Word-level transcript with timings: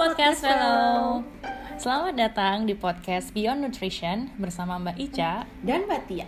Podcast 0.00 0.40
Fellow. 0.40 1.20
Selamat 1.76 2.16
datang 2.16 2.64
di 2.64 2.72
podcast 2.72 3.36
Beyond 3.36 3.68
Nutrition 3.68 4.32
bersama 4.40 4.80
Mbak 4.80 4.96
Ica 4.96 5.44
dan 5.60 5.84
Mbak 5.84 6.02
Tia. 6.08 6.24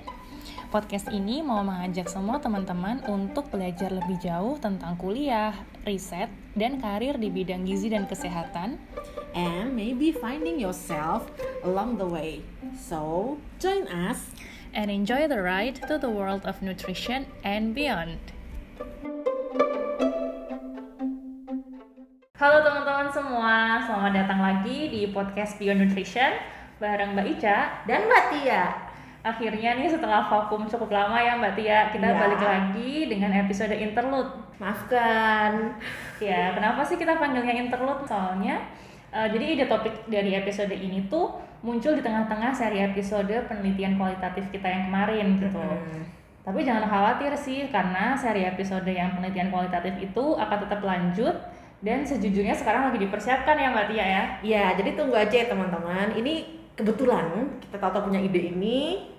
Podcast 0.69 1.09
ini 1.09 1.41
mau 1.41 1.65
mengajak 1.65 2.05
semua 2.05 2.37
teman-teman 2.37 3.01
untuk 3.09 3.49
belajar 3.49 3.89
lebih 3.89 4.21
jauh 4.21 4.61
tentang 4.61 5.01
kuliah, 5.01 5.57
riset, 5.89 6.29
dan 6.53 6.85
karir 6.85 7.17
di 7.17 7.33
bidang 7.33 7.65
gizi 7.65 7.89
dan 7.89 8.05
kesehatan. 8.05 8.77
And 9.33 9.73
maybe 9.73 10.13
finding 10.13 10.61
yourself 10.61 11.33
along 11.65 11.97
the 11.97 12.05
way. 12.05 12.45
So, 12.77 13.41
join 13.57 13.89
us 13.89 14.37
and 14.77 14.93
enjoy 14.93 15.33
the 15.33 15.41
ride 15.41 15.81
to 15.89 15.97
the 15.97 16.13
world 16.13 16.45
of 16.45 16.61
nutrition 16.61 17.25
and 17.41 17.73
beyond. 17.73 18.21
Halo 22.43 22.59
teman-teman 22.59 23.07
semua, 23.07 23.79
selamat 23.87 24.19
datang 24.19 24.43
lagi 24.43 24.91
di 24.91 25.15
podcast 25.15 25.63
Beyond 25.63 25.87
Nutrition 25.87 26.35
bareng 26.83 27.15
Mbak 27.15 27.39
Ica 27.39 27.87
dan 27.87 28.11
Mbak 28.11 28.25
Tia. 28.35 28.67
Akhirnya 29.23 29.79
nih 29.79 29.87
setelah 29.87 30.27
vakum 30.27 30.67
cukup 30.67 30.91
lama 30.91 31.23
ya 31.23 31.39
Mbak 31.39 31.55
Tia, 31.55 31.95
kita 31.95 32.03
ya. 32.03 32.19
balik 32.19 32.43
lagi 32.43 33.07
dengan 33.07 33.31
episode 33.47 33.71
interlude. 33.71 34.35
Maafkan. 34.59 35.79
Ya, 36.19 36.51
kenapa 36.51 36.83
sih 36.83 36.99
kita 36.99 37.15
panggilnya 37.15 37.55
interlude? 37.55 38.03
Soalnya 38.11 38.59
uh, 39.15 39.31
jadi 39.31 39.45
ide 39.55 39.71
topik 39.71 40.11
dari 40.11 40.35
episode 40.35 40.75
ini 40.75 41.07
tuh 41.07 41.39
muncul 41.63 41.95
di 41.95 42.03
tengah-tengah 42.03 42.51
seri 42.51 42.83
episode 42.83 43.47
penelitian 43.47 43.95
kualitatif 43.95 44.51
kita 44.51 44.67
yang 44.67 44.91
kemarin 44.91 45.39
gitu. 45.39 45.63
Hmm. 45.63 46.03
Tapi 46.43 46.67
jangan 46.67 46.91
khawatir 46.91 47.39
sih 47.39 47.71
karena 47.71 48.19
seri 48.19 48.43
episode 48.43 48.91
yang 48.91 49.15
penelitian 49.15 49.55
kualitatif 49.55 49.95
itu 50.03 50.35
akan 50.35 50.59
tetap 50.59 50.83
lanjut 50.83 51.39
dan 51.83 52.07
sejujurnya 52.07 52.55
sekarang 52.55 52.89
lagi 52.89 53.03
dipersiapkan 53.03 53.59
ya 53.59 53.75
Mbak 53.75 53.87
Tia 53.91 54.07
ya? 54.07 54.25
Iya, 54.41 54.65
jadi 54.79 54.91
tunggu 54.95 55.19
aja 55.19 55.35
ya 55.35 55.47
teman-teman. 55.51 56.15
Ini 56.15 56.35
kebetulan 56.79 57.59
kita 57.59 57.77
tahu 57.83 58.09
punya 58.09 58.23
ide 58.23 58.55
ini, 58.55 59.11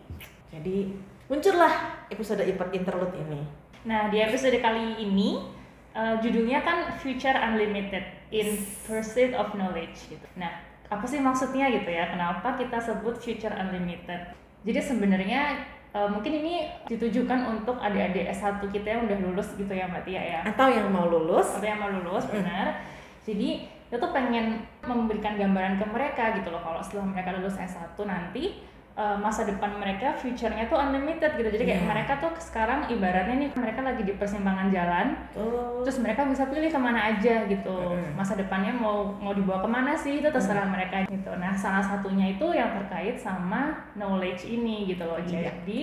jadi 0.47 0.95
muncullah 1.28 2.08
episode 2.08 2.39
interlude 2.47 3.16
ini. 3.20 3.44
Nah, 3.83 4.08
di 4.08 4.23
episode 4.23 4.55
kali 4.64 4.95
ini 4.95 5.44
uh, 5.92 6.16
judulnya 6.23 6.64
kan 6.64 6.95
Future 7.03 7.36
Unlimited 7.36 8.08
in 8.31 8.55
Pursuit 8.88 9.36
of 9.36 9.52
Knowledge 9.59 10.08
gitu. 10.08 10.27
Nah, 10.39 10.64
apa 10.88 11.03
sih 11.03 11.20
maksudnya 11.20 11.67
gitu 11.67 11.92
ya? 11.92 12.08
Kenapa 12.16 12.55
kita 12.55 12.80
sebut 12.80 13.20
Future 13.20 13.52
Unlimited? 13.52 14.39
Jadi 14.64 14.80
sebenarnya 14.80 15.67
uh, 15.94 16.09
mungkin 16.09 16.44
ini 16.44 16.67
ditujukan 16.89 17.39
untuk 17.53 17.77
adik-adik 17.80 18.27
S1 18.33 18.59
kita 18.73 18.88
yang 18.97 19.02
udah 19.08 19.17
lulus 19.22 19.53
gitu 19.55 19.72
ya 19.72 19.88
Mbak 19.88 20.03
Tia 20.03 20.22
ya? 20.22 20.39
Atau 20.44 20.67
yang 20.67 20.89
mau 20.89 21.08
lulus. 21.08 21.47
Atau 21.55 21.69
yang 21.69 21.80
mau 21.80 21.94
lulus 21.94 22.25
benar. 22.27 22.81
Jadi 23.23 23.69
kita 23.88 24.02
tuh 24.02 24.11
pengen 24.11 24.66
memberikan 24.83 25.38
gambaran 25.38 25.77
ke 25.77 25.86
mereka 25.86 26.23
gitu 26.41 26.49
loh. 26.49 26.59
Kalau 26.59 26.81
setelah 26.81 27.05
mereka 27.14 27.38
lulus 27.38 27.55
S1 27.55 27.94
nanti 28.03 28.66
uh, 28.97 29.17
masa 29.17 29.45
depan 29.45 29.77
mereka 29.77 30.13
future-nya 30.17 30.69
tuh 30.69 30.77
unlimited 30.77 31.33
gitu 31.38 31.49
jadi 31.49 31.63
kayak 31.66 31.81
yeah. 31.81 31.89
mereka 31.89 32.13
tuh 32.22 32.31
sekarang 32.38 32.86
ibaratnya 32.89 33.36
nih 33.45 33.49
mereka 33.58 33.80
lagi 33.81 34.02
di 34.05 34.13
persimpangan 34.16 34.69
jalan 34.69 35.08
oh. 35.38 35.81
terus 35.81 35.97
mereka 35.99 36.25
bisa 36.30 36.45
pilih 36.49 36.69
ke 36.69 36.80
mana 36.80 37.14
aja 37.14 37.45
gitu 37.49 37.77
mm. 37.94 38.14
masa 38.17 38.38
depannya 38.38 38.73
mau 38.73 39.14
mau 39.17 39.33
dibawa 39.33 39.66
ke 39.66 39.69
mana 39.69 39.94
sih 39.97 40.21
itu 40.21 40.30
terserah 40.30 40.66
mm. 40.69 40.73
mereka 40.73 40.95
gitu 41.09 41.31
nah 41.38 41.53
salah 41.58 41.83
satunya 41.83 42.38
itu 42.38 42.47
yang 42.53 42.73
terkait 42.81 43.17
sama 43.17 43.89
knowledge 43.97 44.45
ini 44.45 44.89
gitu 44.89 45.03
loh 45.05 45.19
yeah. 45.25 45.49
jadi 45.49 45.81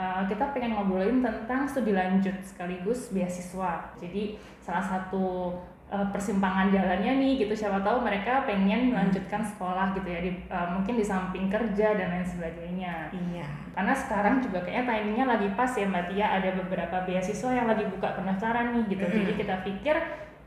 uh, 0.00 0.22
kita 0.24 0.44
pengen 0.56 0.76
ngobrolin 0.78 1.20
tentang 1.20 1.68
studi 1.68 1.92
lanjut 1.92 2.34
sekaligus 2.44 3.12
beasiswa 3.12 3.92
jadi 4.00 4.40
salah 4.64 4.84
satu 4.84 5.52
uh, 5.88 6.06
persimpangan 6.12 6.68
jalannya 6.68 7.12
nih 7.20 7.32
gitu 7.44 7.54
siapa 7.56 7.80
tahu 7.80 8.04
mereka 8.04 8.44
pengen 8.44 8.88
hmm. 8.88 8.90
melanjutkan 8.94 9.42
sekolah 9.44 9.96
gitu 9.96 10.08
ya 10.08 10.20
di, 10.24 10.30
uh, 10.48 10.68
mungkin 10.76 10.94
di 10.96 11.04
samping 11.04 11.48
kerja 11.48 11.96
dan 11.96 12.08
lain 12.12 12.28
sebagainya 12.28 13.12
iya 13.12 13.46
karena 13.72 13.94
sekarang 13.94 14.42
juga 14.44 14.64
kayaknya 14.64 14.84
timingnya 14.86 15.26
lagi 15.26 15.48
pas 15.54 15.70
ya 15.72 15.86
mbak 15.86 16.04
Tia 16.12 16.26
ada 16.26 16.50
beberapa 16.56 16.96
beasiswa 17.06 17.50
yang 17.52 17.66
lagi 17.70 17.84
buka 17.88 18.16
pendaftaran 18.16 18.76
nih 18.76 18.84
gitu 18.96 19.04
hmm. 19.04 19.14
jadi 19.22 19.32
kita 19.36 19.54
pikir 19.64 19.96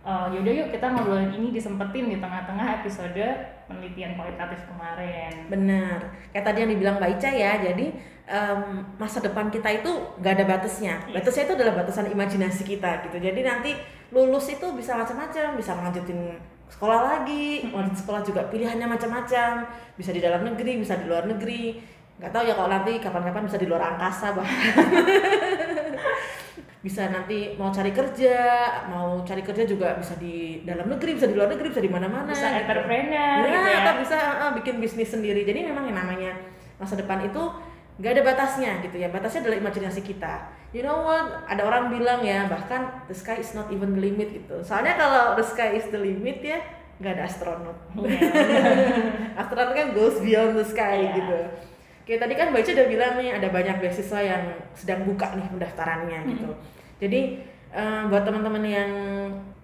uh, 0.06 0.28
yaudah 0.34 0.54
yuk 0.54 0.70
kita 0.74 0.86
ngobrolin 0.90 1.32
ini 1.34 1.54
disempetin 1.54 2.10
di 2.10 2.18
tengah-tengah 2.18 2.82
episode 2.82 3.26
penelitian 3.70 4.20
kualitatif 4.20 4.68
kemarin. 4.68 5.48
Benar, 5.48 6.00
kayak 6.36 6.44
tadi 6.44 6.58
yang 6.60 6.72
dibilang 6.76 6.96
Mbak 7.00 7.12
Ica 7.16 7.30
ya, 7.32 7.52
jadi 7.64 7.88
um, 8.28 8.84
masa 9.00 9.24
depan 9.24 9.48
kita 9.48 9.70
itu 9.72 9.92
gak 10.20 10.34
ada 10.36 10.46
batasnya. 10.48 11.08
Yes. 11.08 11.16
Batasnya 11.22 11.44
itu 11.48 11.54
adalah 11.56 11.74
batasan 11.80 12.12
imajinasi 12.12 12.64
kita 12.68 13.08
gitu. 13.08 13.18
Jadi 13.24 13.40
nanti 13.42 13.72
lulus 14.12 14.52
itu 14.52 14.68
bisa 14.76 15.00
macam-macam, 15.00 15.56
bisa 15.56 15.72
lanjutin 15.76 16.36
sekolah 16.72 17.00
lagi, 17.04 17.68
lanjut 17.68 17.96
sekolah 18.00 18.22
juga 18.24 18.48
pilihannya 18.48 18.88
macam-macam, 18.88 19.68
bisa 19.96 20.12
di 20.16 20.22
dalam 20.24 20.44
negeri, 20.44 20.80
bisa 20.80 21.00
di 21.00 21.06
luar 21.08 21.28
negeri. 21.28 21.80
Gak 22.22 22.32
tahu 22.32 22.44
ya 22.46 22.54
kalau 22.54 22.70
nanti 22.70 23.02
kapan-kapan 23.02 23.44
bisa 23.50 23.58
di 23.58 23.68
luar 23.68 23.96
angkasa 23.96 24.36
bahkan. 24.36 24.76
bisa 26.86 27.14
nanti 27.14 27.54
mau 27.62 27.70
cari 27.70 27.94
kerja, 27.94 28.38
mau 28.90 29.22
cari 29.22 29.46
kerja 29.46 29.64
juga 29.70 29.94
bisa 30.02 30.18
di 30.18 30.66
dalam 30.66 30.90
negeri, 30.90 31.14
bisa 31.14 31.30
di 31.30 31.36
luar 31.38 31.50
negeri, 31.54 31.68
bisa 31.70 31.82
di 31.82 31.92
mana-mana. 31.92 32.30
Bisa 32.30 32.50
gitu. 32.50 32.60
entrepreneur 32.66 33.46
ya, 33.46 33.46
gitu 33.46 33.70
ya. 33.70 33.78
atau 33.86 33.94
bisa 34.02 34.18
uh, 34.42 34.52
bikin 34.58 34.76
bisnis 34.82 35.10
sendiri. 35.14 35.46
Jadi 35.46 35.70
memang 35.70 35.86
yang 35.86 35.98
namanya 35.98 36.34
masa 36.82 36.98
depan 36.98 37.22
itu 37.22 37.42
nggak 38.02 38.12
ada 38.18 38.24
batasnya 38.26 38.72
gitu 38.82 38.98
ya. 38.98 39.14
Batasnya 39.14 39.46
adalah 39.46 39.58
imajinasi 39.62 40.02
kita. 40.02 40.34
You 40.72 40.88
know 40.88 41.04
what? 41.04 41.44
Ada 41.52 41.68
orang 41.68 41.92
bilang 41.92 42.24
ya, 42.24 42.48
bahkan 42.48 43.04
the 43.12 43.16
sky 43.16 43.44
is 43.44 43.52
not 43.52 43.68
even 43.76 43.92
the 43.92 44.02
limit 44.02 44.32
gitu. 44.32 44.64
Soalnya 44.64 44.96
kalau 44.96 45.36
the 45.36 45.44
sky 45.44 45.76
is 45.76 45.92
the 45.92 46.00
limit 46.00 46.40
ya, 46.40 46.64
nggak 47.04 47.20
ada 47.20 47.24
astronot. 47.28 47.78
Yeah. 48.00 49.36
astronot 49.40 49.76
kan 49.76 49.88
goes 49.92 50.24
beyond 50.24 50.56
the 50.56 50.64
sky 50.64 51.12
yeah. 51.12 51.16
gitu. 51.20 51.40
Kayak 52.08 52.20
tadi 52.24 52.34
kan 52.40 52.48
Baca 52.56 52.70
udah 52.72 52.88
bilang 52.88 53.14
nih 53.20 53.30
ada 53.36 53.48
banyak 53.52 53.76
beasiswa 53.84 54.20
yang 54.24 54.44
sedang 54.72 55.04
buka 55.04 55.36
nih 55.36 55.48
pendaftarannya 55.52 56.20
hmm. 56.24 56.30
gitu. 56.32 56.50
Jadi 57.04 57.22
uh, 57.76 58.08
buat 58.08 58.24
teman-teman 58.24 58.64
yang 58.64 58.92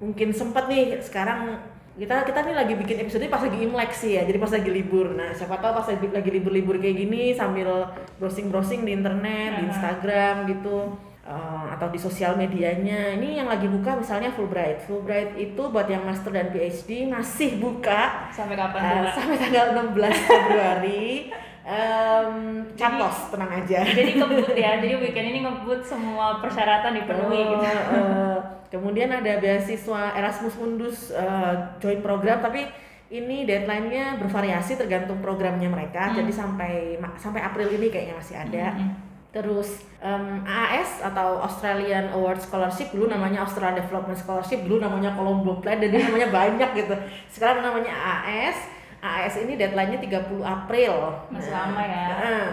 mungkin 0.03 0.35
sempat 0.35 0.67
nih 0.67 0.99
sekarang 0.99 1.55
kita 1.97 2.29
kita 2.29 2.39
nih 2.45 2.55
lagi 2.55 2.73
bikin 2.77 2.97
episode 3.01 3.25
ini 3.25 3.33
pas 3.33 3.41
lagi 3.41 3.57
imlek 3.57 3.89
sih 3.89 4.11
ya 4.13 4.21
jadi 4.21 4.37
pas 4.37 4.53
lagi 4.53 4.69
libur. 4.69 5.17
Nah 5.17 5.33
siapa 5.33 5.57
tahu 5.57 5.81
pas 5.81 5.87
lagi, 5.89 6.05
lagi 6.13 6.29
libur-libur 6.29 6.77
kayak 6.77 6.93
gini 6.93 7.33
sambil 7.33 7.89
browsing-browsing 8.21 8.85
di 8.85 8.93
internet 8.93 9.57
di 9.57 9.63
Instagram 9.65 10.45
gitu 10.45 10.93
uh, 11.25 11.65
atau 11.73 11.89
di 11.89 11.97
sosial 11.97 12.37
medianya. 12.37 13.17
Ini 13.17 13.41
yang 13.41 13.49
lagi 13.49 13.65
buka 13.65 13.97
misalnya 13.97 14.29
Fulbright. 14.29 14.85
Fulbright 14.85 15.41
itu 15.41 15.63
buat 15.73 15.89
yang 15.89 16.05
master 16.05 16.29
dan 16.29 16.53
PhD 16.53 17.09
masih 17.09 17.57
buka 17.57 18.29
sampai 18.29 18.53
kapan 18.53 19.09
uh, 19.09 19.17
sampai 19.17 19.37
tanggal 19.41 19.65
16 19.73 20.29
Februari. 20.29 21.33
Um, 21.67 22.63
caplos 22.79 23.27
tenang 23.27 23.51
aja. 23.51 23.83
jadi 23.83 24.15
ngebut 24.15 24.55
ya 24.55 24.79
jadi 24.79 24.95
weekend 25.03 25.35
ini 25.35 25.39
ngebut 25.43 25.83
semua 25.83 26.39
persyaratan 26.39 26.95
dipenuhi 26.95 27.43
oh, 27.43 27.59
gitu. 27.59 27.67
uh, 27.91 28.36
kemudian 28.67 29.09
ada 29.11 29.39
beasiswa 29.39 30.15
Erasmus 30.17 30.55
Mundus 30.59 31.11
uh, 31.15 31.77
join 31.79 32.03
program 32.03 32.43
tapi 32.43 32.67
ini 33.07 33.47
deadline-nya 33.47 34.19
bervariasi 34.19 34.75
tergantung 34.75 35.23
programnya 35.23 35.71
mereka 35.71 36.11
hmm. 36.11 36.15
jadi 36.19 36.31
sampai 36.31 36.73
sampai 37.15 37.39
April 37.39 37.71
ini 37.71 37.87
kayaknya 37.87 38.15
masih 38.19 38.35
ada 38.35 38.67
hmm. 38.75 38.81
hmm. 38.83 39.05
Terus 39.27 39.85
um, 40.01 40.41
AAS 40.47 41.03
atau 41.03 41.37
Australian 41.43 42.09
Award 42.09 42.41
Scholarship 42.41 42.89
dulu 42.89 43.11
namanya 43.11 43.45
Australian 43.45 43.85
Development 43.85 44.17
Scholarship 44.17 44.65
dulu 44.65 44.81
namanya 44.81 45.13
Colombo 45.13 45.61
Plan 45.61 45.77
dan 45.77 45.93
ini 45.93 46.09
namanya 46.09 46.33
banyak 46.33 46.69
gitu. 46.73 46.95
Sekarang 47.29 47.61
namanya 47.61 47.93
AAS 47.93 48.57
AS 48.97 49.37
ini 49.37 49.53
deadline-nya 49.53 50.01
30 50.01 50.41
April. 50.41 50.93
Masih 51.29 51.53
nah, 51.53 51.69
lama 51.69 51.81
ya. 51.85 52.07
Nah, 52.17 52.49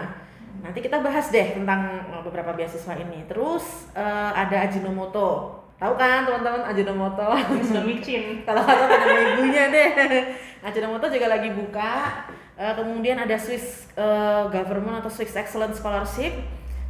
nanti 0.60 0.78
kita 0.84 1.00
bahas 1.00 1.32
deh 1.32 1.56
tentang 1.56 2.04
beberapa 2.20 2.52
beasiswa 2.52 2.92
ini. 3.00 3.24
Terus 3.24 3.88
uh, 3.96 4.36
ada 4.36 4.68
Ajinomoto. 4.68 5.63
Tahu 5.74 5.94
kan 5.98 6.22
teman-teman 6.22 6.62
Ajinomoto? 6.70 7.34
Sudah 7.66 7.82
micin. 7.82 8.46
Kalau 8.46 8.62
kata 8.62 8.84
ada 8.86 9.06
ibunya 9.34 9.68
deh. 9.68 9.90
Ajinomoto 10.62 11.10
juga 11.10 11.26
lagi 11.28 11.50
buka. 11.50 12.24
Uh, 12.54 12.70
kemudian 12.78 13.18
ada 13.18 13.34
Swiss 13.34 13.90
uh, 13.98 14.46
Government 14.46 15.02
atau 15.02 15.10
Swiss 15.10 15.34
Excellence 15.34 15.82
Scholarship. 15.82 16.30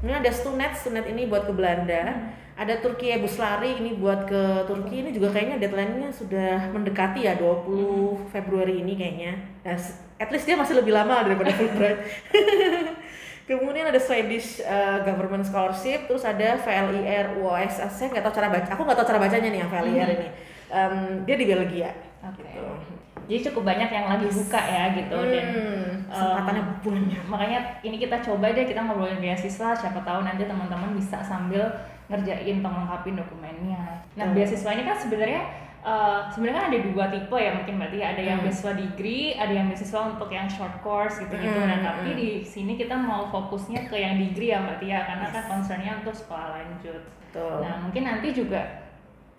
Ini 0.05 0.21
ada 0.21 0.29
Stunet, 0.29 0.77
Stunet 0.77 1.09
ini 1.09 1.25
buat 1.25 1.49
ke 1.49 1.53
Belanda. 1.57 2.29
Ada 2.55 2.79
Turki 2.85 3.11
bus 3.19 3.35
lari 3.41 3.83
ini 3.83 3.99
buat 3.99 4.31
ke 4.31 4.69
Turki 4.69 5.03
ini 5.03 5.11
juga 5.11 5.35
kayaknya 5.35 5.59
deadline-nya 5.59 6.15
sudah 6.15 6.71
mendekati 6.71 7.27
ya 7.27 7.35
20 7.35 7.67
hmm. 7.67 8.31
Februari 8.31 8.85
ini 8.85 8.95
kayaknya. 8.95 9.33
Nah, 9.67 9.75
at 10.21 10.29
least 10.31 10.47
dia 10.47 10.55
masih 10.55 10.79
lebih 10.79 10.95
lama 10.95 11.25
daripada 11.25 11.51
Fulbright. 11.51 11.99
Kemudian 13.45 13.85
ada 13.85 14.01
Swedish 14.01 14.65
uh, 14.65 15.05
Government 15.05 15.45
Scholarship, 15.45 16.09
terus 16.09 16.25
ada 16.25 16.57
VLIR 16.65 17.37
UOS. 17.45 17.85
Saya 17.93 18.09
nggak 18.09 18.25
tahu 18.25 18.35
cara 18.41 18.49
baca, 18.49 18.69
aku 18.73 18.83
nggak 18.89 18.99
tahu 18.99 19.09
cara 19.13 19.21
bacanya 19.21 19.49
nih 19.53 19.61
yang 19.61 19.71
VLIR 19.71 20.09
hmm. 20.09 20.17
ini. 20.17 20.29
Um, 20.73 20.97
dia 21.29 21.37
di 21.37 21.47
Belgia. 21.47 21.91
Okay. 22.25 22.57
Gitu. 22.57 22.65
Jadi 23.25 23.41
cukup 23.49 23.63
banyak 23.73 23.89
yang 23.89 24.07
lagi 24.09 24.29
buka 24.29 24.61
ya 24.61 24.85
gitu 24.93 25.17
hmm, 25.17 25.33
dan 25.33 25.47
kesempatannya 26.13 26.63
um, 26.65 26.73
banyak. 26.85 27.23
Makanya 27.25 27.59
ini 27.81 27.97
kita 27.97 28.17
coba 28.21 28.53
deh 28.53 28.65
kita 28.69 28.81
ngobrolin 28.85 29.21
beasiswa, 29.21 29.73
siapa 29.73 30.01
tahu 30.05 30.29
nanti 30.29 30.45
teman-teman 30.45 30.93
bisa 30.93 31.25
sambil 31.25 31.65
ngerjain 32.13 32.61
atau 32.61 32.69
melengkapi 32.69 33.17
dokumennya. 33.17 34.05
Nah, 34.13 34.27
beasiswa 34.37 34.71
ini 34.77 34.85
kan 34.85 34.97
sebenarnya 35.01 35.41
Uh, 35.85 36.25
sebenarnya 36.33 36.65
kan 36.65 36.67
ada 36.73 36.81
dua 36.81 37.05
tipe 37.13 37.37
ya 37.37 37.53
mungkin 37.61 37.77
berarti 37.77 38.01
ada 38.01 38.23
yang 38.25 38.41
Hmm. 38.41 38.49
beasiswa 38.49 38.73
degree, 38.73 39.37
ada 39.37 39.53
yang 39.53 39.69
beasiswa 39.69 40.01
untuk 40.17 40.33
yang 40.33 40.49
short 40.49 40.81
course 40.81 41.21
gitu-gitu. 41.21 41.61
Hmm, 41.61 41.69
Nah 41.69 41.79
tapi 41.85 42.17
hmm. 42.17 42.19
di 42.19 42.29
sini 42.41 42.81
kita 42.81 42.97
mau 42.97 43.29
fokusnya 43.29 43.93
ke 43.93 44.01
yang 44.01 44.17
degree 44.17 44.49
ya 44.49 44.65
mbak 44.65 44.81
Tia 44.81 45.05
karena 45.05 45.29
kan 45.29 45.45
concernnya 45.45 46.01
untuk 46.01 46.17
sekolah 46.17 46.57
lanjut. 46.57 47.05
Betul. 47.05 47.61
Nah 47.61 47.85
mungkin 47.85 48.03
nanti 48.09 48.33
juga 48.33 48.84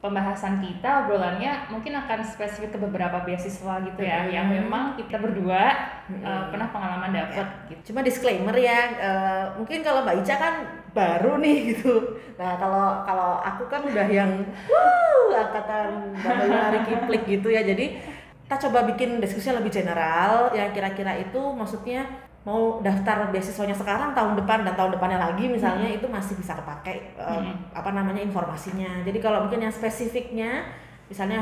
pembahasan 0.06 0.62
kita 0.62 1.10
obrolannya 1.10 1.66
mungkin 1.74 1.98
akan 1.98 2.22
spesifik 2.22 2.78
ke 2.78 2.80
beberapa 2.80 3.25
beasiswa 3.25 3.81
gitu 3.81 4.02
ya 4.06 4.22
Hmm. 4.22 4.30
yang 4.30 4.48
memang 4.48 4.94
kita 4.94 5.18
berdua 5.18 5.74
Hmm. 6.06 6.22
uh, 6.22 6.54
pernah 6.54 6.69
pengalaman 6.69 7.10
dapat 7.10 7.48
gitu. 7.66 7.90
Cuma 7.90 8.06
disclaimer 8.06 8.54
ya, 8.54 8.80
eh, 8.94 9.44
mungkin 9.57 9.81
kalau 9.81 10.06
Mbak 10.06 10.22
Ica 10.22 10.36
kan 10.38 10.54
baru 10.94 11.42
nih 11.42 11.57
gitu. 11.74 12.22
Nah 12.38 12.62
kalau 12.62 13.02
kalau 13.02 13.42
aku 13.42 13.66
kan 13.66 13.81
udah 13.81 14.06
yang 14.06 14.46
wuh, 14.69 15.34
angkatan 15.34 16.13
Bapak 16.13 16.86
Kiplik 16.86 17.24
gitu 17.25 17.50
ya. 17.50 17.66
Jadi 17.66 17.98
kita 18.46 18.69
coba 18.69 18.86
bikin 18.86 19.18
diskusinya 19.18 19.57
lebih 19.57 19.74
general, 19.74 20.54
yang 20.54 20.69
kira-kira 20.69 21.18
itu 21.18 21.42
maksudnya 21.57 22.06
mau 22.45 22.77
daftar 22.86 23.33
beasiswanya 23.33 23.74
sekarang 23.74 24.13
tahun 24.13 24.38
depan 24.38 24.62
dan 24.62 24.77
tahun 24.77 24.94
depannya 24.94 25.18
lagi 25.18 25.50
misalnya 25.50 25.89
itu 25.89 26.06
masih 26.06 26.38
bisa 26.38 26.53
kepake 26.53 27.18
eh, 27.18 27.25
Hmm. 27.25 27.57
apa 27.74 27.89
namanya 27.89 28.21
informasinya. 28.21 29.01
Jadi 29.01 29.18
kalau 29.18 29.50
mungkin 29.50 29.65
yang 29.65 29.74
spesifiknya 29.74 30.62
misalnya 31.09 31.42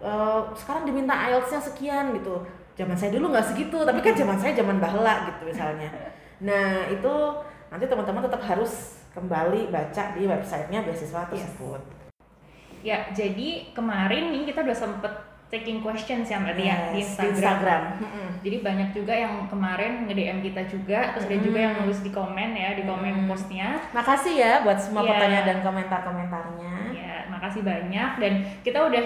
eh, 0.00 0.40
sekarang 0.56 0.88
diminta 0.88 1.12
IELTS-nya 1.28 1.60
sekian 1.60 2.16
gitu. 2.16 2.40
Zaman 2.80 2.94
saya 2.96 3.10
dulu 3.12 3.34
nggak 3.34 3.44
segitu, 3.44 3.82
tapi 3.82 4.00
kan 4.00 4.14
zaman 4.14 4.38
saya 4.38 4.52
zaman 4.56 4.80
bahla 4.80 5.28
gitu 5.30 5.52
misalnya. 5.52 5.90
Nah, 6.38 6.86
itu 6.86 7.14
nanti 7.66 7.90
teman-teman 7.90 8.22
tetap 8.22 8.38
harus 8.46 9.02
kembali 9.10 9.74
baca 9.74 10.14
di 10.14 10.22
websitenya 10.22 10.86
beasiswa 10.86 11.26
tersebut. 11.26 11.82
Ya 12.86 13.10
jadi 13.10 13.74
kemarin 13.74 14.30
nih 14.30 14.46
kita 14.54 14.62
udah 14.62 14.78
sempet 14.78 15.10
taking 15.48 15.80
questions 15.80 16.24
ya 16.24 16.36
mbak 16.36 16.54
Tia 16.54 16.92
di 16.92 17.00
Yes, 17.00 17.16
Instagram. 17.16 17.96
Mm-mm. 17.98 18.28
Jadi 18.40 18.56
banyak 18.60 18.88
juga 18.92 19.12
yang 19.12 19.48
kemarin 19.48 20.04
nge-DM 20.04 20.44
kita 20.44 20.62
juga, 20.64 21.10
terus 21.10 21.24
ada 21.24 21.32
Mm-hmm. 21.32 21.46
juga 21.46 21.58
yang 21.58 21.74
nulis 21.78 22.00
di 22.00 22.10
komen 22.10 22.50
ya, 22.52 22.70
di 22.72 22.84
komen 22.84 23.12
Mm-mm. 23.16 23.28
postnya. 23.28 23.80
Makasih 23.90 24.34
ya 24.34 24.52
buat 24.60 24.76
semua 24.76 25.02
Iya. 25.02 25.10
pertanyaan 25.10 25.46
dan 25.46 25.58
komentar-komentarnya. 25.62 26.74
Ya, 26.92 27.14
makasih 27.28 27.62
banyak 27.62 28.10
dan 28.18 28.32
kita 28.60 28.78
udah 28.82 29.02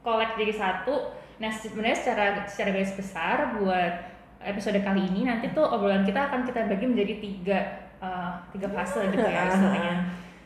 collect 0.00 0.36
jadi 0.36 0.54
satu. 0.54 0.94
Nah, 1.38 1.48
sebenarnya 1.48 1.96
secara 1.96 2.24
secara 2.44 2.70
garis 2.70 2.92
besar 2.92 3.56
buat 3.56 3.92
episode 4.38 4.78
kali 4.78 5.02
ini 5.04 5.24
nanti 5.24 5.50
tuh 5.50 5.64
obrolan 5.64 6.02
kita 6.02 6.28
akan 6.28 6.44
kita 6.44 6.66
bagi 6.66 6.84
menjadi 6.84 7.14
tiga 7.16 7.58
eh, 7.98 8.30
tiga 8.52 8.68
fase 8.68 9.08
gitu 9.08 9.24
ya 9.24 9.46
istilahnya. 9.50 9.94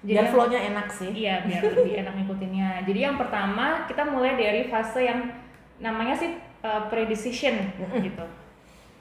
Biar 0.03 0.27
yang- 0.27 0.31
flow-nya 0.31 0.61
enak 0.69 0.87
sih. 0.91 1.11
Iya, 1.15 1.43
biar 1.43 1.63
lebih 1.73 1.95
enak 2.03 2.15
ngikutinnya. 2.19 2.83
Jadi 2.83 3.01
yang 3.01 3.15
pertama 3.15 3.87
kita 3.87 4.03
mulai 4.05 4.35
dari 4.35 4.67
fase 4.67 5.01
yang 5.03 5.31
namanya 5.79 6.15
sih 6.15 6.35
uh, 6.61 6.87
pre-decision 6.87 7.55
gitu. 7.97 8.25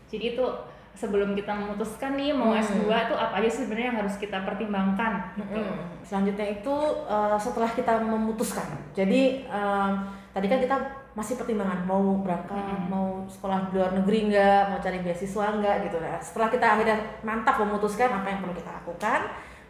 Jadi 0.10 0.26
itu 0.34 0.46
sebelum 0.92 1.32
kita 1.32 1.56
memutuskan 1.56 2.14
nih 2.14 2.36
mau 2.36 2.52
Hmm. 2.52 2.60
S2 2.60 2.84
tuh 3.08 3.16
apa 3.16 3.40
aja 3.40 3.48
sih 3.48 3.64
sebenarnya 3.64 3.88
yang 3.90 4.00
harus 4.04 4.16
kita 4.16 4.44
pertimbangkan 4.44 5.32
gitu. 5.40 5.56
Mm-mm. 5.56 6.04
Selanjutnya 6.04 6.52
itu 6.52 6.76
eh, 7.08 7.38
setelah 7.40 7.72
kita 7.72 8.04
memutuskan. 8.04 8.68
Jadi 8.92 9.48
em, 9.48 9.92
tadi 10.30 10.46
kan 10.46 10.60
kita 10.60 10.76
masih 11.12 11.40
pertimbangan 11.40 11.88
mau 11.88 12.20
berangkat, 12.20 12.60
Mm-mm. 12.60 12.92
mau 12.92 13.08
sekolah 13.24 13.72
di 13.72 13.80
luar 13.80 13.96
negeri 13.96 14.28
enggak, 14.28 14.62
mau 14.68 14.80
cari 14.80 15.00
beasiswa 15.00 15.46
enggak 15.50 15.76
gitu 15.88 15.96
ya. 15.96 16.20
Setelah 16.20 16.50
kita 16.50 16.66
akhirnya 16.68 16.98
mantap 17.24 17.56
memutuskan 17.58 18.12
apa 18.12 18.28
yang 18.28 18.40
perlu 18.44 18.52
kita 18.54 18.72
lakukan, 18.76 19.20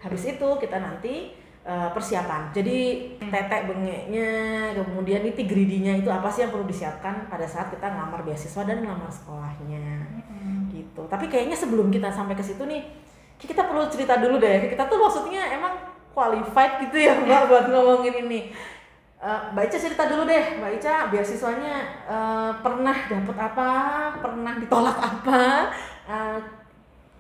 habis 0.02 0.24
itu 0.26 0.48
kita 0.58 0.78
nanti 0.82 1.32
eh, 1.62 1.90
persiapan. 1.94 2.50
Jadi 2.50 2.78
tetek 3.22 3.70
bengeknya, 3.70 4.30
kemudian 4.76 5.22
niti 5.22 5.46
gridinya 5.46 5.94
itu 5.94 6.10
apa 6.10 6.28
sih 6.28 6.44
yang 6.44 6.52
perlu 6.52 6.66
disiapkan 6.66 7.30
pada 7.30 7.46
saat 7.46 7.70
kita 7.70 7.86
ngelamar 7.86 8.26
beasiswa 8.26 8.66
dan 8.66 8.82
ngelamar 8.82 9.10
sekolahnya 9.14 9.86
gitu. 10.74 11.06
Tapi 11.06 11.30
kayaknya 11.30 11.56
sebelum 11.56 11.94
kita 11.94 12.10
sampai 12.10 12.34
ke 12.34 12.44
situ 12.44 12.66
nih, 12.66 12.84
kita 13.38 13.70
perlu 13.70 13.86
cerita 13.88 14.18
dulu 14.18 14.42
deh. 14.42 14.74
Kita 14.74 14.90
tuh 14.90 14.98
maksudnya 14.98 15.54
emang 15.54 15.78
qualified 16.12 16.84
gitu 16.88 16.98
ya 17.00 17.16
Mbak 17.16 17.44
buat 17.50 17.66
ngomongin 17.72 18.28
ini. 18.28 18.52
Eh, 19.22 19.42
Mbak 19.54 19.64
Ica 19.70 19.78
cerita 19.78 20.10
dulu 20.10 20.26
deh, 20.26 20.58
Mbak 20.58 20.72
Ica 20.82 21.14
beasiswanya 21.14 21.76
eh, 22.10 22.52
pernah 22.60 22.98
dapet 23.06 23.38
apa, 23.38 23.70
pernah 24.18 24.54
ditolak 24.58 24.98
apa, 24.98 25.70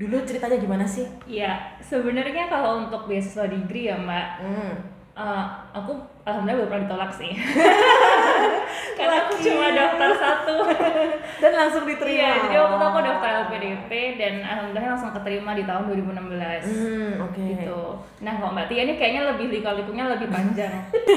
dulu 0.01 0.18
ceritanya 0.25 0.57
gimana 0.57 0.81
sih? 0.83 1.06
Iya, 1.24 1.77
sebenarnya 1.80 2.50
kalau 2.50 2.81
untuk 2.81 3.06
beasiswa 3.06 3.45
degree 3.45 3.86
ya 3.86 3.95
Mbak, 3.95 4.27
Hmm. 4.42 4.74
uh, 5.13 5.45
aku 5.71 5.94
alhamdulillah 6.24 6.57
belum 6.59 6.69
pernah 6.69 6.86
ditolak 6.86 7.12
sih. 7.13 7.31
Karena 8.98 9.25
aku 9.25 9.33
cuma 9.39 9.68
daftar 9.71 10.12
satu. 10.13 10.56
Dan 11.42 11.51
langsung 11.53 11.83
diterima. 11.83 12.13
Iya, 12.13 12.31
jadi 12.39 12.56
waktu 12.56 12.75
itu 12.75 12.86
aku 12.86 13.00
daftar 13.01 13.31
LPDP 13.44 13.89
dan 14.13 14.33
alhamdulillah 14.42 14.94
langsung 14.94 15.09
keterima 15.12 15.51
di 15.53 15.63
tahun 15.65 15.83
2016. 15.89 16.69
Hmm, 16.69 17.12
oke. 17.25 17.42
gitu. 17.42 17.81
Nah, 18.21 18.33
kalau 18.38 18.53
Mbak 18.53 18.65
Tia 18.69 18.81
ini 18.86 18.94
kayaknya 18.95 19.21
lebih 19.33 19.48
lika-likunya 19.50 20.06
lebih 20.07 20.30
panjang. 20.30 20.74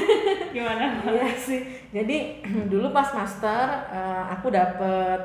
Gimana? 0.55 0.85
Iya 1.05 1.29
sih. 1.37 1.61
Jadi 1.93 2.41
dulu 2.73 2.89
pas 2.89 3.05
master 3.13 3.65
eh, 3.87 4.23
aku 4.33 4.49
dapet 4.49 5.19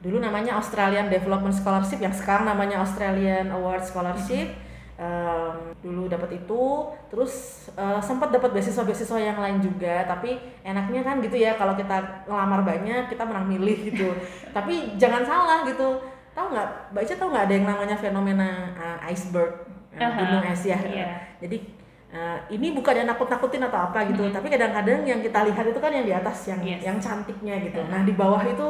dulu 0.00 0.16
namanya 0.18 0.56
Australian 0.56 1.08
Development 1.08 1.52
Scholarship 1.52 2.00
yang 2.00 2.12
sekarang 2.12 2.48
namanya 2.48 2.80
Australian 2.80 3.52
Award 3.52 3.84
Scholarship. 3.84 4.48
Em, 5.00 5.72
dulu 5.80 6.12
dapat 6.12 6.36
itu, 6.36 6.60
terus 7.08 7.32
eh, 7.72 8.00
sempat 8.04 8.28
dapat 8.28 8.52
beasiswa-beasiswa 8.52 9.16
yang 9.16 9.40
lain 9.40 9.56
juga. 9.60 10.04
Tapi 10.04 10.36
enaknya 10.60 11.00
kan 11.00 11.24
gitu 11.24 11.36
ya 11.36 11.56
kalau 11.56 11.72
kita 11.72 12.24
ngelamar 12.28 12.60
banyak 12.60 13.08
kita 13.08 13.24
menang 13.24 13.48
milih 13.48 13.88
gitu. 13.88 14.12
tapi 14.56 14.96
jangan 15.00 15.24
salah 15.24 15.64
gitu. 15.64 16.04
Tahu 16.30 16.46
nggak? 16.52 16.68
Mbak 16.92 17.02
Ica 17.04 17.14
tahu 17.16 17.28
nggak 17.32 17.44
ada 17.48 17.54
yang 17.56 17.66
namanya 17.68 17.96
fenomena 17.96 18.48
eh, 18.76 19.12
iceberg, 19.12 19.64
Aha, 19.96 20.04
gunung 20.20 20.44
es 20.44 20.68
ya? 20.68 20.76
iya. 20.84 21.08
Jadi 21.40 21.56
eh, 22.12 22.38
ini 22.52 22.76
bukan 22.76 22.92
yang 22.92 23.08
nakut-nakutin 23.08 23.62
atau 23.64 23.80
apa 23.88 24.04
gitu, 24.04 24.28
Mhm. 24.28 24.34
tapi 24.36 24.52
kadang-kadang 24.52 25.00
yang 25.06 25.20
kita 25.22 25.48
lihat 25.48 25.64
itu 25.64 25.80
kan 25.80 25.92
yang 25.94 26.04
di 26.04 26.12
atas 26.12 26.44
yang 26.44 26.60
Yes. 26.60 26.82
yang 26.84 26.98
cantiknya 27.00 27.56
gitu. 27.64 27.80
Mhm. 27.80 27.88
Nah 27.88 28.00
di 28.04 28.12
bawah 28.12 28.42
itu 28.44 28.68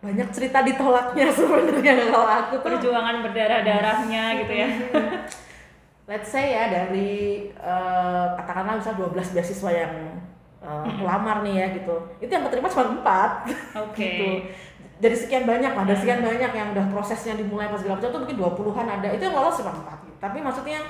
banyak 0.00 0.28
cerita 0.32 0.64
ditolaknya 0.64 1.28
sebenarnya 1.30 1.92
kalau 2.08 2.24
aku 2.24 2.54
tuh. 2.56 2.68
Perjuangan 2.72 3.20
berdarah-darahnya 3.20 4.22
gitu 4.40 4.52
ya. 4.54 4.68
Let's 6.10 6.26
say 6.26 6.50
ya 6.50 6.66
dari 6.66 7.12
eh, 7.52 8.26
katakanlah 8.34 8.80
misal 8.80 8.98
12 8.98 9.14
beasiswa 9.30 9.70
yang 9.70 9.94
eh, 10.58 10.84
Mhm. 10.88 11.04
lamar 11.04 11.40
nih 11.40 11.54
ya 11.54 11.66
gitu, 11.72 11.96
itu 12.18 12.28
yang 12.28 12.44
keterima 12.44 12.66
cuma 12.66 12.84
empat. 12.92 13.30
Oke. 13.78 13.96
gitu. 13.96 14.26
Dari 15.00 15.16
sekian 15.16 15.48
banyak 15.48 15.72
lah, 15.72 15.84
dari 15.84 15.96
sekian 15.96 16.20
banyak 16.20 16.50
yang 16.50 16.76
udah 16.76 16.84
prosesnya 16.92 17.32
dimulai 17.32 17.68
pas 17.68 17.80
segala 17.80 17.96
macam 17.96 18.12
tuh 18.12 18.20
mungkin 18.20 18.36
20-an 18.36 18.86
ada. 18.90 19.08
Itu 19.08 19.22
yang 19.22 19.32
lolos 19.32 19.56
cuma 19.56 19.72
empat. 19.72 19.98
gitu. 20.02 20.16
Tapi 20.18 20.38
maksudnya 20.40 20.80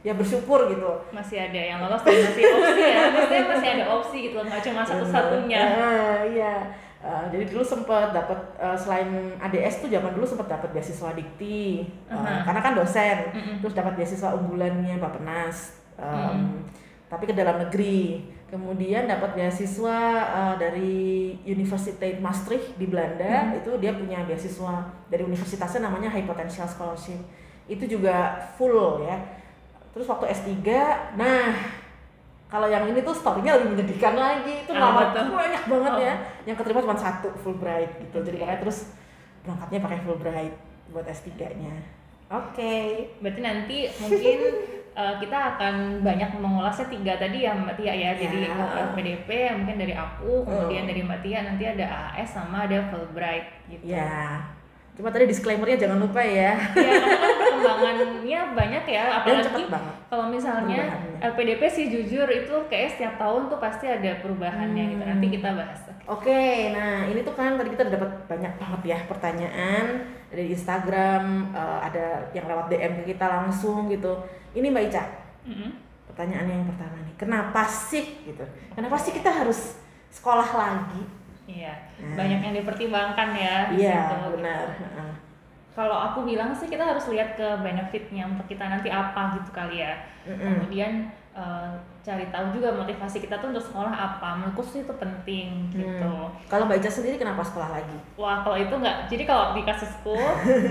ya 0.00 0.12
bersyukur 0.12 0.68
gitu. 0.68 0.90
Masih 1.08 1.40
ada 1.40 1.56
yang 1.56 1.80
lolos 1.80 2.04
dan 2.04 2.12
masih 2.20 2.42
opsi 2.44 2.82
ya. 2.84 3.00
Maksudnya 3.08 3.44
masih 3.48 3.68
ada 3.72 3.84
opsi 3.90 4.16
gitu, 4.28 4.36
nggak 4.38 4.60
cuma 4.60 4.80
satu-satunya. 4.82 5.60
Ah, 5.72 6.18
iya. 6.26 6.54
Eh, 7.06 7.26
jadi 7.30 7.44
dulu 7.46 7.62
sempat 7.62 8.10
dapat 8.10 8.34
eh, 8.58 8.74
selain 8.74 9.06
ADS 9.38 9.78
tuh 9.78 9.88
zaman 9.88 10.10
dulu 10.10 10.26
sempat 10.26 10.50
dapat 10.50 10.74
beasiswa 10.74 11.14
dikti 11.14 11.86
Eh, 11.86 12.10
Aha. 12.10 12.42
karena 12.42 12.58
kan 12.60 12.74
dosen 12.74 13.30
Mm-mm. 13.30 13.56
terus 13.62 13.74
dapat 13.74 13.94
beasiswa 13.94 14.34
unggulannya 14.34 14.98
Bappenas 14.98 15.78
em, 15.94 16.02
Mm. 16.02 16.66
tapi 17.06 17.24
ke 17.24 17.32
dalam 17.32 17.62
negeri 17.62 18.26
kemudian 18.46 19.06
dapat 19.06 19.38
beasiswa 19.38 19.98
eh, 20.26 20.54
dari 20.58 20.94
Universiteit 21.46 22.18
Maastricht 22.18 22.74
di 22.74 22.90
Belanda 22.90 23.54
Mm. 23.54 23.62
itu 23.62 23.70
dia 23.78 23.94
punya 23.94 24.26
beasiswa 24.26 24.74
dari 25.06 25.22
universitasnya 25.22 25.86
namanya 25.86 26.10
High 26.10 26.26
Potential 26.26 26.66
Scholarship 26.66 27.22
itu 27.70 27.86
juga 27.86 28.34
full 28.58 29.06
ya 29.06 29.14
terus 29.94 30.10
waktu 30.10 30.26
S3 30.26 30.58
nah 31.14 31.54
kalau 32.46 32.66
yang 32.66 32.86
ini 32.86 33.00
tuh 33.00 33.10
story-nya 33.10 33.56
lebih 33.56 33.74
menyedihkan 33.74 34.14
lagi 34.14 34.54
itu 34.60 34.70
Ah, 34.70 34.78
nama 34.80 35.00
betul. 35.10 35.34
banyak 35.34 35.62
banget 35.64 35.92
Oh. 35.92 36.00
ya 36.00 36.14
yang 36.44 36.56
keterima 36.56 36.80
cuma 36.80 36.96
satu 36.96 37.28
Fulbright 37.36 37.90
gitu 37.98 38.16
jadi 38.20 38.32
Oke. 38.32 38.42
makanya 38.42 38.60
terus 38.62 38.78
berangkatnya 39.42 39.78
pakai 39.80 39.98
Fulbright 40.00 40.54
buat 40.88 41.04
S3-nya 41.04 41.74
oke 42.26 42.74
Berarti 43.18 43.40
nanti 43.40 43.76
mungkin 43.96 44.38
uh, 44.92 45.14
kita 45.20 45.38
akan 45.52 45.74
banyak 46.00 46.30
mengulasnya 46.34 46.86
tiga 46.88 47.14
tadi 47.16 47.38
ya 47.40 47.52
Mbak 47.52 47.74
Tia 47.76 47.92
ya. 47.92 48.10
Jadi 48.12 48.38
Ya. 48.40 48.54
uh, 48.54 48.90
PDP 48.92 49.28
mungkin 49.52 49.76
dari 49.76 49.94
aku, 49.94 50.42
kemudian 50.42 50.82
Hmm. 50.82 50.90
dari 50.90 51.00
Mbak 51.02 51.20
Tia 51.20 51.38
nanti 51.44 51.64
ada 51.64 51.84
AS 52.12 52.30
sama 52.32 52.64
ada 52.64 52.78
Fulbright 52.86 53.46
gitu. 53.66 53.82
ya 53.88 54.42
cuma 54.96 55.12
tadi 55.12 55.28
disclaimer-nya 55.28 55.76
jangan 55.78 56.00
lupa 56.00 56.18
ya 56.18 56.56
Ya, 56.72 56.92
perkembangannya 57.66 58.40
banyak 58.54 58.84
ya, 58.86 59.02
apalagi 59.18 59.62
kalau 60.06 60.26
misalnya. 60.30 60.82
LPDP 61.16 61.62
sih 61.66 61.84
jujur 61.88 62.28
itu 62.28 62.54
kayak 62.68 62.94
setiap 62.94 63.14
tahun 63.16 63.48
tuh 63.48 63.58
pasti 63.58 63.88
ada 63.88 64.20
perubahannya 64.20 64.94
gitu. 64.94 65.02
Hmm. 65.02 65.10
Nanti 65.16 65.26
kita 65.32 65.48
bahas. 65.52 65.80
Oke, 66.06 66.70
nah 66.70 67.02
ini 67.02 67.26
tuh 67.26 67.34
kan 67.34 67.58
tadi 67.58 67.74
kita 67.74 67.90
dapat 67.90 68.30
banyak 68.30 68.52
banget 68.62 68.80
ya 68.86 68.98
pertanyaan 69.10 70.06
dari 70.30 70.54
Instagram, 70.54 71.50
eh, 71.50 71.78
ada 71.82 72.06
yang 72.30 72.46
lewat 72.46 72.70
DM 72.70 72.92
ke 73.02 73.10
kita 73.10 73.26
langsung 73.26 73.90
gitu. 73.90 74.14
Ini 74.54 74.70
Mbak 74.70 74.84
Ica, 74.86 75.02
Mm-mm. 75.42 75.70
pertanyaan 76.06 76.46
yang 76.46 76.64
pertama 76.70 76.96
nih, 77.02 77.14
kenapa 77.18 77.66
sih 77.66 78.22
gitu? 78.22 78.46
Kenapa 78.72 78.94
sih 78.96 79.10
kita 79.10 79.28
harus 79.34 79.82
sekolah 80.08 80.46
lagi 80.54 81.02
Iya, 81.46 81.70
Nah. 82.02 82.18
banyak 82.18 82.40
yang 82.42 82.54
dipertimbangkan 82.58 83.28
ya. 83.38 83.70
iya 83.70 84.18
benar 84.34 84.66
gitu. 84.74 85.02
Kalau 85.76 85.92
aku 85.94 86.24
bilang 86.24 86.50
sih 86.50 86.66
kita 86.66 86.80
harus 86.82 87.04
lihat 87.06 87.36
ke 87.36 87.44
benefitnya 87.60 88.24
untuk 88.24 88.48
kita 88.48 88.64
nanti 88.64 88.88
apa 88.88 89.36
gitu 89.36 89.52
kali 89.52 89.84
ya. 89.84 89.92
Mm-mm. 90.24 90.40
Kemudian 90.56 90.92
eh, 91.30 91.70
cari 92.00 92.24
tahu 92.26 92.48
juga 92.50 92.72
motivasi 92.72 93.20
kita 93.20 93.36
tuh 93.36 93.52
untuk 93.52 93.60
sekolah 93.60 93.92
apa. 93.92 94.40
Menurutku 94.40 94.64
sih 94.64 94.80
itu 94.80 94.94
penting 94.96 95.68
gitu. 95.68 96.08
Hmm. 96.08 96.32
kalau 96.48 96.64
mbak 96.64 96.80
Ica 96.80 96.88
sendiri 96.88 97.20
kenapa 97.20 97.42
sekolah 97.42 97.76
lagi 97.76 97.98
Wah 98.16 98.40
kalau 98.40 98.56
itu 98.56 98.72
nggak, 98.72 99.04
jadi 99.06 99.22
kalau 99.22 99.52
di 99.52 99.62
kasusku 99.62 100.16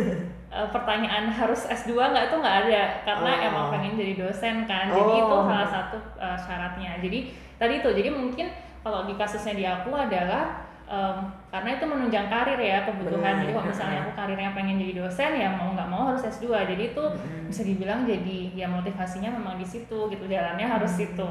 eh, 0.56 0.68
pertanyaan 0.72 1.30
harus 1.30 1.68
S2 1.68 1.94
nggak 1.94 2.26
itu 2.26 2.36
nggak 2.36 2.58
ada 2.66 2.82
karena 3.04 3.30
Oh. 3.30 3.46
emang 3.46 3.66
pengen 3.70 3.94
jadi 3.94 4.14
dosen 4.18 4.66
kan. 4.66 4.90
Jadi 4.90 5.14
itu 5.16 5.36
Oh. 5.38 5.46
salah 5.46 5.70
satu 5.70 5.98
eh, 6.18 6.38
syaratnya. 6.40 6.98
Jadi 6.98 7.20
tadi 7.56 7.74
itu, 7.78 7.90
jadi 7.94 8.10
mungkin 8.10 8.50
kalau 8.82 9.06
di 9.06 9.14
kasusnya 9.14 9.54
di 9.54 9.66
aku 9.66 9.94
adalah 9.94 10.65
em, 10.86 11.18
karena 11.48 11.70
itu 11.74 11.86
menunjang 11.86 12.28
karir 12.28 12.58
ya 12.58 12.78
kebutuhan. 12.84 13.34
Jadi 13.40 13.52
kalau 13.52 13.66
misalnya 13.66 14.00
aku 14.02 14.12
karirnya 14.14 14.50
pengen 14.52 14.78
jadi 14.78 14.94
dosen 14.98 15.32
ya 15.34 15.50
mau 15.50 15.74
nggak 15.74 15.90
mau 15.90 16.04
harus 16.08 16.24
S2. 16.24 16.46
Jadi 16.66 16.84
itu 16.92 17.04
Mm-mm. 17.04 17.50
bisa 17.50 17.62
dibilang 17.62 18.04
jadi 18.04 18.38
ya 18.54 18.68
motivasinya 18.68 19.30
memang 19.32 19.56
di 19.56 19.66
situ 19.66 19.98
gitu 20.08 20.24
jalannya 20.26 20.66
harus 20.66 20.92
situ. 20.92 21.30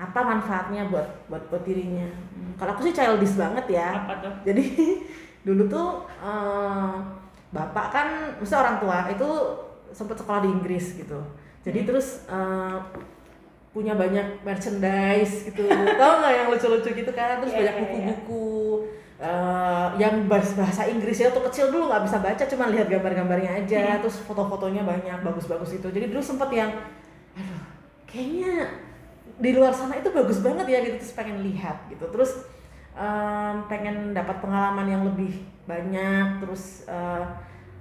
apa 0.00 0.16
manfaatnya 0.16 0.88
buat 0.88 1.04
buat 1.28 1.44
buat 1.52 1.60
dirinya 1.60 2.08
kalau 2.56 2.72
aku 2.72 2.88
sih 2.88 2.94
childish 2.96 3.36
banget 3.36 3.68
ya 3.68 4.00
Apa 4.00 4.16
tuh? 4.16 4.32
jadi 4.48 4.64
dulu 5.44 5.68
tuh 5.68 5.88
eh, 6.24 6.92
bapak 7.50 7.86
kan 7.92 8.08
mesti 8.40 8.56
orang 8.56 8.80
tua 8.80 9.12
itu 9.12 9.28
sempat 9.90 10.16
sekolah 10.16 10.40
di 10.40 10.48
Inggris 10.48 10.96
gitu 10.96 11.20
jadi 11.60 11.84
Hmm. 11.84 11.88
terus 11.92 12.24
eh, 12.26 12.76
punya 13.70 13.92
banyak 13.92 14.40
merchandise 14.40 15.46
gitu 15.46 15.68
tau 15.68 16.12
nggak 16.18 16.32
yang 16.32 16.46
lucu-lucu 16.48 16.90
gitu 16.90 17.12
kan 17.12 17.38
terus 17.38 17.52
Iya, 17.52 17.58
banyak 17.60 17.68
iya, 17.70 17.76
iya. 17.76 17.84
buku-buku 17.84 18.48
eh, 19.20 19.88
yang 19.96 20.24
bahasa 20.26 20.56
bahasa 20.56 20.82
Inggris 20.84 21.16
ya 21.16 21.28
tuh 21.28 21.44
kecil 21.46 21.68
dulu 21.68 21.86
nggak 21.86 22.04
bisa 22.04 22.18
baca 22.18 22.42
cuma 22.42 22.64
lihat 22.68 22.88
gambar-gambarnya 22.88 23.50
aja 23.60 23.80
Hmm. 23.86 24.00
terus 24.00 24.16
foto-fotonya 24.24 24.82
banyak 24.82 25.20
bagus-bagus 25.20 25.76
gitu 25.76 25.88
jadi 25.88 26.08
dulu 26.08 26.20
sempet 26.20 26.48
yang 26.50 26.70
aduh 27.36 27.62
kayaknya 28.04 28.66
di 29.36 29.50
luar 29.52 29.72
sana 29.72 29.96
itu 29.96 30.08
bagus 30.10 30.40
banget 30.40 30.66
ya 30.66 30.78
gitu 30.82 30.96
terus 30.96 31.14
pengen 31.14 31.40
lihat 31.40 31.76
gitu 31.88 32.04
terus 32.08 32.44
em, 32.92 33.54
pengen 33.66 34.12
dapat 34.12 34.36
pengalaman 34.40 34.84
yang 34.84 35.02
lebih 35.04 35.32
banyak 35.64 36.40
terus 36.40 36.84
eh, 36.84 37.24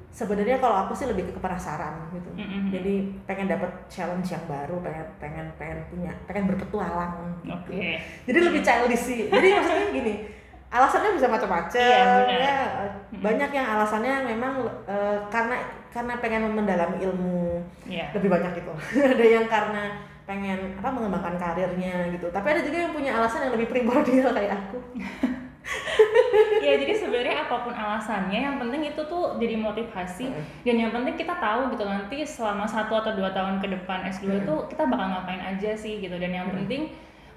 sebenarnya 0.10 0.58
kalau 0.58 0.86
aku 0.86 0.94
sih 0.94 1.06
lebih 1.06 1.30
ke 1.30 1.40
penasaran 1.40 2.10
gitu 2.12 2.30
Mm-mm. 2.34 2.70
jadi 2.70 2.94
pengen 3.26 3.48
dapat 3.48 3.72
challenge 3.88 4.28
yang 4.28 4.44
baru 4.46 4.76
pengen 4.82 5.06
pengen 5.20 5.48
pengen 5.56 5.80
punya 5.88 6.12
pengen 6.26 6.50
berpetualang 6.50 7.38
gitu. 7.40 7.54
Oke. 7.54 8.02
jadi 8.26 8.40
lebih 8.42 8.62
childish 8.62 9.04
sih 9.06 9.20
jadi 9.30 9.48
maksudnya 9.56 9.88
gini 9.94 10.14
alasannya 10.70 11.18
bisa 11.18 11.26
macam-macam 11.26 11.82
Iya, 11.82 12.06
benar. 12.24 12.40
ya. 12.40 12.58
Banyak 13.20 13.50
yang 13.52 13.68
alasannya 13.74 14.14
memang 14.24 14.54
eh, 14.86 15.18
karena 15.28 15.58
karena 15.90 16.14
pengen 16.22 16.54
mendalami 16.54 17.02
ilmu 17.02 17.58
Iya. 17.90 18.14
lebih 18.14 18.30
banyak 18.30 18.62
itu 18.62 18.74
ada 19.18 19.26
yang 19.26 19.50
karena 19.50 19.98
pengen 20.30 20.78
apa 20.78 20.90
mengembangkan 20.94 21.42
karirnya 21.42 22.14
gitu. 22.14 22.30
Tapi 22.30 22.48
ada 22.48 22.62
juga 22.62 22.78
yang 22.78 22.94
punya 22.94 23.18
alasan 23.18 23.50
yang 23.50 23.54
lebih 23.58 23.68
primordial 23.68 24.30
kayak 24.38 24.54
aku. 24.56 24.78
Ya 26.62 26.78
jadi 26.78 26.94
sebenarnya 26.94 27.46
apa 27.46 27.66
pun 27.66 27.74
alasannya 27.74 28.38
yang 28.38 28.62
penting 28.62 28.86
itu 28.86 29.02
tuh 29.06 29.42
jadi 29.42 29.58
motivasi. 29.58 30.30
Dan 30.62 30.76
yang 30.78 30.92
penting 30.94 31.18
kita 31.18 31.34
tahu 31.34 31.74
gitu 31.74 31.82
nanti 31.84 32.22
selama 32.22 32.70
satu 32.70 32.94
atau 32.94 33.18
dua 33.18 33.34
tahun 33.34 33.58
ke 33.58 33.74
depan 33.74 34.06
S2 34.06 34.46
itu 34.46 34.54
kita 34.70 34.86
bakal 34.86 35.08
ngapain 35.10 35.42
aja 35.42 35.74
sih 35.74 35.98
gitu. 35.98 36.14
Dan 36.16 36.30
yang 36.30 36.48
penting 36.54 36.94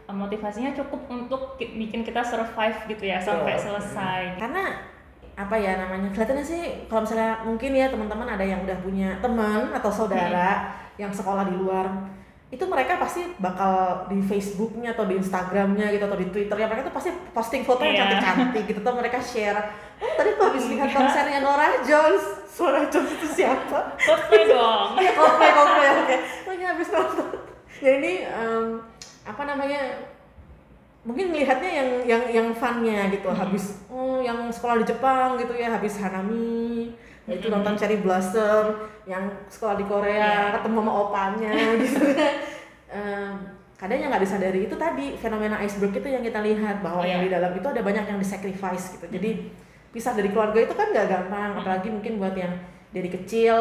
motivasinya 0.07 0.75
cukup 0.75 1.01
untuk 1.07 1.57
ki- 1.57 1.79
bikin 1.79 2.03
kita 2.03 2.21
survive 2.21 2.79
gitu 2.87 3.05
ya 3.05 3.19
sampai 3.19 3.55
selesai. 3.55 4.37
Karena 4.37 4.91
apa 5.33 5.57
ya 5.57 5.81
namanya 5.81 6.13
kelihatannya 6.13 6.45
sih 6.45 6.63
kalau 6.87 7.03
misalnya 7.03 7.41
mungkin 7.41 7.73
ya 7.73 7.89
teman-teman 7.89 8.29
ada 8.29 8.45
yang 8.45 8.61
udah 8.63 8.79
punya 8.81 9.17
teman 9.19 9.73
atau 9.73 9.89
saudara 9.89 10.69
yang 10.95 11.09
sekolah 11.09 11.49
di 11.49 11.57
luar 11.57 11.89
itu 12.53 12.61
mereka 12.69 13.01
pasti 13.01 13.33
bakal 13.41 14.05
di 14.13 14.21
Facebooknya 14.21 14.93
atau 14.93 15.09
di 15.09 15.17
Instagramnya 15.17 15.89
gitu 15.89 16.05
atau 16.05 16.21
di 16.21 16.29
Twitternya 16.29 16.69
mereka 16.69 16.85
tuh 16.85 16.93
pasti 16.93 17.09
posting 17.33 17.65
foto 17.65 17.81
yang 17.81 17.97
Iya. 17.97 18.21
cantik-cantik 18.21 18.65
gitu 18.69 18.81
atau 18.85 18.93
mereka 18.93 19.17
share 19.25 19.57
oh 20.05 20.13
tadi 20.13 20.37
aku 20.37 20.43
habis 20.53 20.65
lihat 20.69 20.93
konsernya 20.93 21.41
Nora 21.41 21.81
Jones. 21.81 22.25
Nora 22.53 22.85
Jones 22.93 23.11
itu 23.17 23.27
siapa? 23.33 23.97
Coldplay 23.97 24.45
dong. 24.45 25.01
Iya 25.01 25.13
Coldplay 25.17 25.51
Coldplay 25.51 25.89
oke. 25.97 26.17
Ya 26.53 26.67
habis 26.71 26.89
nonton. 26.93 27.29
Ya 27.81 27.91
ini 27.99 28.13
em, 28.23 28.65
apa 29.23 29.43
namanya 29.45 29.81
mungkin 31.03 31.35
melihatnya 31.35 31.71
yang 31.71 31.89
yang 32.07 32.23
yang 32.31 32.49
funnya 32.55 33.11
gitu 33.11 33.27
habis 33.29 33.83
oh 33.91 34.23
yang 34.23 34.47
sekolah 34.47 34.83
di 34.83 34.87
Jepang 34.87 35.35
gitu 35.35 35.51
ya 35.53 35.75
habis 35.75 35.99
Hanami 35.99 36.95
ya 37.27 37.39
itu 37.39 37.51
nonton 37.51 37.75
Cherry 37.75 37.99
Blossom 37.99 38.79
yang 39.03 39.27
sekolah 39.47 39.75
di 39.75 39.87
Korea 39.87 40.51
Iya. 40.51 40.55
ketemu 40.59 40.79
sama 40.79 40.93
opanya 40.95 41.53
gitu 41.83 42.03
Em, 42.93 43.35
kadang 43.75 43.99
yang 43.99 44.13
nggak 44.13 44.21
disadari 44.21 44.69
itu 44.69 44.77
tadi 44.77 45.17
fenomena 45.17 45.57
iceberg 45.59 45.97
itu 45.97 46.07
yang 46.07 46.21
kita 46.21 46.39
lihat 46.39 46.85
bahwa 46.85 47.03
yang 47.03 47.25
Iya. 47.25 47.27
di 47.27 47.31
dalam 47.33 47.53
itu 47.57 47.67
ada 47.67 47.81
banyak 47.81 48.05
yang 48.05 48.19
disacrifice 48.21 48.95
gitu. 48.95 49.07
Jadi 49.09 49.49
pisah 49.91 50.13
dari 50.13 50.29
keluarga 50.29 50.61
itu 50.61 50.75
kan 50.77 50.93
nggak 50.93 51.09
gampang 51.09 51.51
apalagi 51.57 51.89
mungkin 51.89 52.21
buat 52.21 52.37
yang 52.37 52.53
dari 52.93 53.09
kecil 53.09 53.57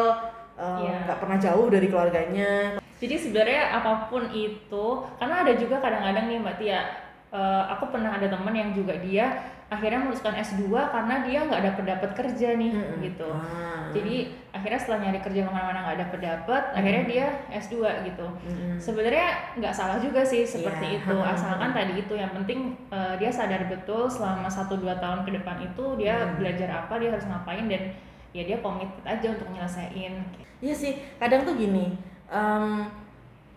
em, 0.54 0.84
Iya. 0.84 0.96
nggak 1.08 1.18
pernah 1.18 1.38
jauh 1.40 1.66
dari 1.66 1.86
keluarganya 1.88 2.76
Jadi 3.02 3.14
sebenarnya 3.18 3.74
apa 3.74 4.06
pun 4.06 4.30
itu, 4.30 4.86
karena 5.18 5.42
ada 5.42 5.52
juga 5.58 5.82
kadang-kadang 5.82 6.30
nih 6.30 6.38
Mbak 6.38 6.56
Tia, 6.56 6.80
eh, 7.28 7.62
aku 7.66 7.90
pernah 7.90 8.14
ada 8.14 8.30
temen 8.30 8.54
yang 8.54 8.70
juga 8.70 8.94
dia 8.96 9.26
akhirnya 9.66 10.04
memutuskan 10.04 10.36
S2 10.36 10.68
karena 10.68 11.24
dia 11.24 11.48
nggak 11.48 11.62
dapet 11.64 11.84
dapet 11.88 12.10
kerja 12.12 12.48
nih 12.54 12.76
Mm-mm. 12.76 13.00
gitu. 13.00 13.24
Ah. 13.24 13.88
Jadi 13.88 14.28
akhirnya 14.52 14.76
setelah 14.76 14.98
nyari 15.00 15.18
kerja 15.18 15.40
ke 15.42 15.50
mana-mana 15.50 15.80
nggak 15.82 16.00
dapet 16.04 16.20
dapet, 16.20 16.62
akhirnya 16.76 17.02
dia 17.08 17.26
S2 17.50 17.74
gitu. 18.04 18.26
Mm-mm. 18.44 18.76
Sebenarnya 18.76 19.26
nggak 19.56 19.72
salah 19.72 19.96
juga 19.96 20.20
sih 20.22 20.44
seperti 20.44 20.92
Iya. 20.92 20.96
itu, 21.00 21.16
asalkan 21.32 21.72
tadi 21.72 21.92
itu 21.98 22.12
yang 22.12 22.36
penting 22.36 22.76
eh, 22.92 23.14
dia 23.16 23.32
sadar 23.32 23.64
betul 23.64 24.06
selama 24.06 24.44
1-2 24.46 24.68
tahun 24.94 25.24
ke 25.24 25.40
depan 25.40 25.56
itu 25.64 25.84
dia 25.96 26.20
Hmm. 26.20 26.36
belajar 26.36 26.68
apa, 26.84 27.00
dia 27.00 27.08
harus 27.08 27.24
ngapain 27.24 27.64
dan 27.64 27.96
ya 28.30 28.44
dia 28.44 28.60
komitmen 28.60 29.00
aja 29.02 29.26
untuk 29.26 29.48
nyelesain. 29.48 30.12
Iya 30.60 30.74
sih, 30.76 31.00
kadang 31.16 31.42
tuh 31.42 31.56
gini, 31.56 31.96
em, 32.32 32.88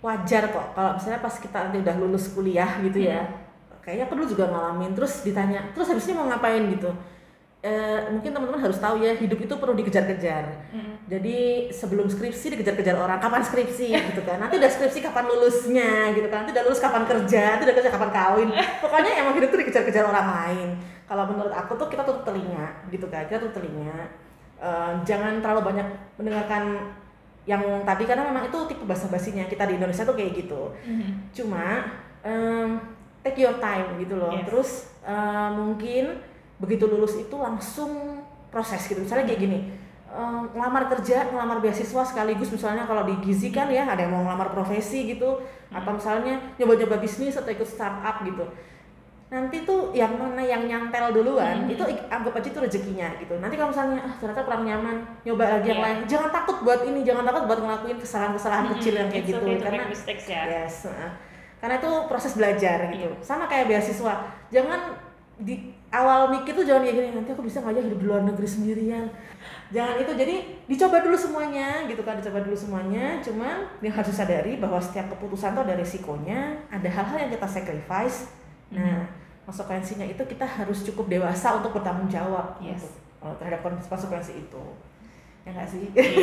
wajar 0.03 0.43
kok 0.51 0.75
kalau 0.75 0.91
misalnya 0.99 1.19
pas 1.23 1.35
kita 1.39 1.57
nanti 1.65 1.81
udah 1.81 1.95
lulus 1.97 2.29
kuliah 2.35 2.77
gitu 2.83 2.99
ya, 3.09 3.25
kayaknya 3.81 4.05
aku 4.05 4.13
dulu 4.19 4.27
juga 4.29 4.45
ngalamin, 4.51 4.91
terus 4.93 5.23
ditanya, 5.25 5.71
terus 5.71 5.89
habisnya 5.89 6.13
mau 6.19 6.27
ngapain 6.29 6.61
gitu. 6.69 6.91
Eh, 7.65 8.13
mungkin 8.13 8.29
teman-teman 8.29 8.61
harus 8.61 8.77
tahu 8.77 9.01
ya, 9.01 9.17
hidup 9.17 9.41
itu 9.41 9.53
perlu 9.57 9.73
dikejar-kejar. 9.73 10.69
Mm. 10.69 11.09
Jadi 11.09 11.37
sebelum 11.73 12.05
skripsi 12.05 12.53
dikejar-kejar 12.53 12.93
orang, 12.93 13.17
kapan 13.17 13.41
skripsi 13.41 13.89
gitu 14.13 14.21
kan. 14.21 14.37
Nanti 14.37 14.61
udah 14.61 14.69
skripsi 14.69 15.01
kapan 15.01 15.25
lulusnya 15.25 16.13
gitu 16.13 16.29
kan. 16.29 16.45
Nanti 16.45 16.53
udah 16.53 16.65
lulus 16.69 16.77
kapan 16.77 17.09
kerja, 17.09 17.57
nanti 17.57 17.65
udah 17.65 17.77
kerja 17.81 17.89
kapan 17.89 18.11
kawin. 18.13 18.49
Pokoknya 18.85 19.11
emang 19.17 19.33
hidup 19.33 19.49
tuh 19.49 19.59
dikejar-kejar 19.65 20.05
orang 20.05 20.27
lain. 20.29 20.69
Kalau 21.09 21.25
menurut 21.25 21.53
aku 21.57 21.73
tuh 21.73 21.89
kita 21.89 22.05
tutup 22.05 22.21
telinga 22.21 22.85
gitu 22.93 23.09
kan. 23.09 23.25
Kita 23.25 23.41
tutup 23.41 23.57
telinga. 23.57 24.13
Eh, 24.61 24.91
jangan 25.01 25.41
terlalu 25.41 25.61
banyak 25.65 25.87
mendengarkan 26.21 26.93
yang 27.45 27.61
tadi 27.85 28.09
karena 28.09 28.25
memang 28.25 28.49
itu 28.49 28.57
tipe 28.65 28.83
bahasa 28.89 29.05
basinya 29.05 29.45
kita 29.45 29.69
di 29.69 29.77
Indonesia 29.77 30.01
tuh 30.01 30.17
kayak 30.17 30.33
gitu. 30.33 30.73
Mhm. 30.81 31.29
Cuma 31.29 31.85
em, 32.25 32.81
take 33.21 33.41
your 33.45 33.57
time 33.61 34.01
gitu 34.01 34.17
loh. 34.17 34.33
Yes. 34.33 34.45
Terus 34.49 34.69
eh, 35.05 35.49
mungkin 35.53 36.17
begitu 36.57 36.89
lulus 36.89 37.13
itu 37.21 37.35
langsung 37.37 38.21
proses 38.49 38.81
gitu. 38.89 38.97
Misalnya 39.05 39.29
kayak 39.29 39.41
gini, 39.45 39.59
em, 40.09 40.49
ngelamar 40.57 40.89
kerja, 40.89 41.29
ngelamar 41.29 41.61
beasiswa 41.61 42.01
sekaligus 42.01 42.49
misalnya 42.49 42.89
kalau 42.89 43.05
di 43.05 43.13
Gizi 43.21 43.53
kan 43.53 43.69
ya 43.69 43.85
ada 43.85 44.01
yang 44.01 44.17
mau 44.17 44.25
ngelamar 44.25 44.49
profesi 44.49 45.13
gitu, 45.13 45.45
atau 45.69 45.91
misalnya 45.93 46.41
nyoba-nyoba 46.57 46.97
bisnis 46.97 47.37
atau 47.37 47.53
ikut 47.53 47.69
startup 47.69 48.25
gitu. 48.25 48.45
Nanti 49.25 49.65
tuh 49.65 49.89
yang 49.89 50.13
mana 50.21 50.37
yang 50.37 50.69
nyantel 50.69 51.09
duluan, 51.09 51.65
Mhm. 51.65 51.73
itu 51.73 51.83
anggap 52.07 52.37
aja 52.37 52.45
itu 52.45 52.59
rezekinya 52.61 53.09
gitu. 53.17 53.33
Nanti 53.41 53.57
kalau 53.57 53.73
misalnya 53.73 53.97
ah 54.05 54.13
ternyata 54.21 54.45
kurang 54.45 54.63
nyaman, 54.63 55.01
nyoba 55.25 55.43
lagi 55.57 55.67
yang 55.73 55.81
Iya. 55.81 55.85
lain. 55.89 55.97
Jangan 56.05 56.29
takut 56.29 56.57
buat 56.61 56.81
ini, 56.85 57.01
jangan 57.01 57.25
takut 57.25 57.43
buat 57.49 57.59
ngelakuin 57.59 57.97
kesalahan-kesalahan 57.97 58.65
kecil 58.77 58.93
yang 59.01 59.09
kayak 59.09 59.23
It's 59.25 59.29
gitu 59.33 59.41
okay 59.41 59.57
karena 59.57 59.85
mistakes 59.89 60.25
ya. 60.29 60.41
Yes, 60.45 60.85
heeh. 60.85 61.11
karena 61.55 61.81
itu 61.81 61.91
proses 62.05 62.37
belajar 62.37 62.77
gitu. 62.93 63.09
Iya. 63.09 63.25
Sama 63.25 63.49
kayak 63.49 63.65
beasiswa. 63.65 64.13
Jangan 64.53 64.81
di 65.35 65.73
awal 65.89 66.29
mikir 66.29 66.53
tuh 66.53 66.61
jangan 66.61 66.85
kayak 66.85 66.95
gini, 66.95 67.09
nanti 67.17 67.33
aku 67.33 67.41
bisa 67.41 67.65
nggak 67.65 67.73
ya 67.73 67.81
hidup 67.81 67.99
di 67.99 68.05
luar 68.05 68.21
negeri 68.21 68.45
sendirian. 68.45 69.05
Jangan 69.73 69.97
itu. 69.97 70.11
Jadi 70.13 70.35
dicoba 70.69 71.01
dulu 71.01 71.17
semuanya 71.17 71.81
gitu 71.89 72.05
kan, 72.05 72.21
dicoba 72.21 72.45
dulu 72.45 72.53
semuanya. 72.53 73.17
Cuman 73.25 73.65
yang 73.81 73.91
harus 73.91 74.13
disadari 74.13 74.61
bahwa 74.61 74.77
setiap 74.77 75.09
keputusan 75.09 75.57
tuh 75.57 75.65
ada 75.65 75.73
resikonya, 75.73 76.61
ada 76.69 76.85
hal-hal 76.85 77.17
yang 77.25 77.31
kita 77.33 77.47
sacrifice. 77.49 78.29
Nah, 78.71 79.05
konsekuensinya 79.43 80.03
itu 80.03 80.21
kita 80.21 80.43
harus 80.43 80.81
cukup 80.83 81.05
dewasa 81.07 81.55
untuk 81.55 81.73
bertanggung 81.73 82.07
jawab 82.07 82.57
Yes. 82.57 82.97
untuk 83.17 83.37
terhadap 83.37 83.61
kons- 83.61 83.85
konsekuensi 83.85 84.39
itu. 84.39 84.63
Ya 85.41 85.53
nggak 85.53 85.67
sih? 85.67 85.85
Iya. 85.91 86.17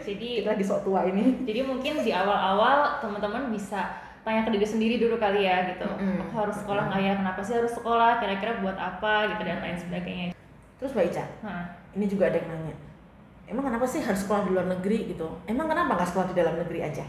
Jadi 0.00 0.28
kita 0.40 0.52
di 0.52 0.62
sok 0.62 0.84
tua 0.84 1.04
ini. 1.04 1.40
jadi 1.42 1.64
mungkin 1.64 2.00
di 2.00 2.12
awal-awal 2.12 3.00
teman-teman 3.00 3.48
bisa 3.48 3.88
tanya 4.20 4.40
ke 4.42 4.52
diri 4.52 4.64
sendiri 4.64 4.96
dulu 4.98 5.16
kali 5.16 5.44
ya 5.44 5.68
gitu 5.68 5.84
Mm-mm. 5.84 6.16
aku 6.22 6.34
harus 6.38 6.56
sekolah 6.56 6.88
nggak 6.88 6.96
ya 6.98 7.12
kenapa 7.14 7.40
sih 7.40 7.54
harus 7.54 7.68
sekolah 7.70 8.16
kira-kira 8.16 8.56
buat 8.58 8.72
apa 8.72 9.28
gitu 9.28 9.42
dan 9.42 9.60
lain 9.60 9.76
sebagainya 9.76 10.28
Terus 10.74 10.92
Mbak 10.92 11.06
Ica, 11.06 11.24
nah, 11.40 11.64
ini 11.92 12.04
juga 12.04 12.28
ada 12.28 12.36
yang 12.36 12.48
nanya. 12.50 12.76
Emang 13.44 13.64
kenapa 13.64 13.84
sih 13.84 14.00
harus 14.00 14.20
sekolah 14.20 14.44
di 14.44 14.50
luar 14.50 14.64
negeri 14.66 15.08
gitu? 15.08 15.28
Emang 15.44 15.64
kenapa 15.64 15.92
nggak 15.94 16.08
sekolah 16.08 16.28
di 16.28 16.36
dalam 16.36 16.56
negeri 16.56 16.80
aja? 16.82 17.04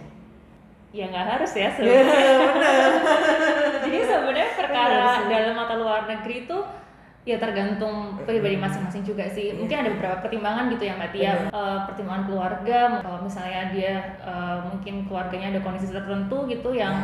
Ya 0.96 1.12
nggak 1.12 1.28
harus 1.28 1.52
ya 1.52 1.68
Iya, 1.68 1.70
sebenarnya. 1.76 2.32
jadi 3.84 4.00
sebenarnya 4.08 4.50
perkara 4.56 5.04
dalam 5.28 5.56
atau 5.60 5.76
luar 5.84 6.02
negeri 6.08 6.48
itu 6.48 6.58
ya 7.26 7.42
tergantung 7.42 8.22
pribadi 8.22 8.54
masing-masing 8.56 9.02
juga 9.02 9.26
sih. 9.28 9.50
Iya. 9.50 9.58
mungkin 9.58 9.78
ada 9.82 9.90
beberapa 9.98 10.18
pertimbangan 10.22 10.70
gitu 10.72 10.84
ya 10.86 10.94
mbak 10.96 11.10
Tia. 11.12 11.34
Eh, 11.50 11.80
pertimbangan 11.90 12.24
keluarga 12.30 12.80
kalau 13.02 13.20
misalnya 13.26 13.62
dia 13.74 13.94
eh, 14.24 14.58
mungkin 14.72 15.10
keluarganya 15.10 15.48
ada 15.52 15.62
kondisi 15.62 15.92
tertentu 15.92 16.48
gitu 16.48 16.72
yang 16.72 16.96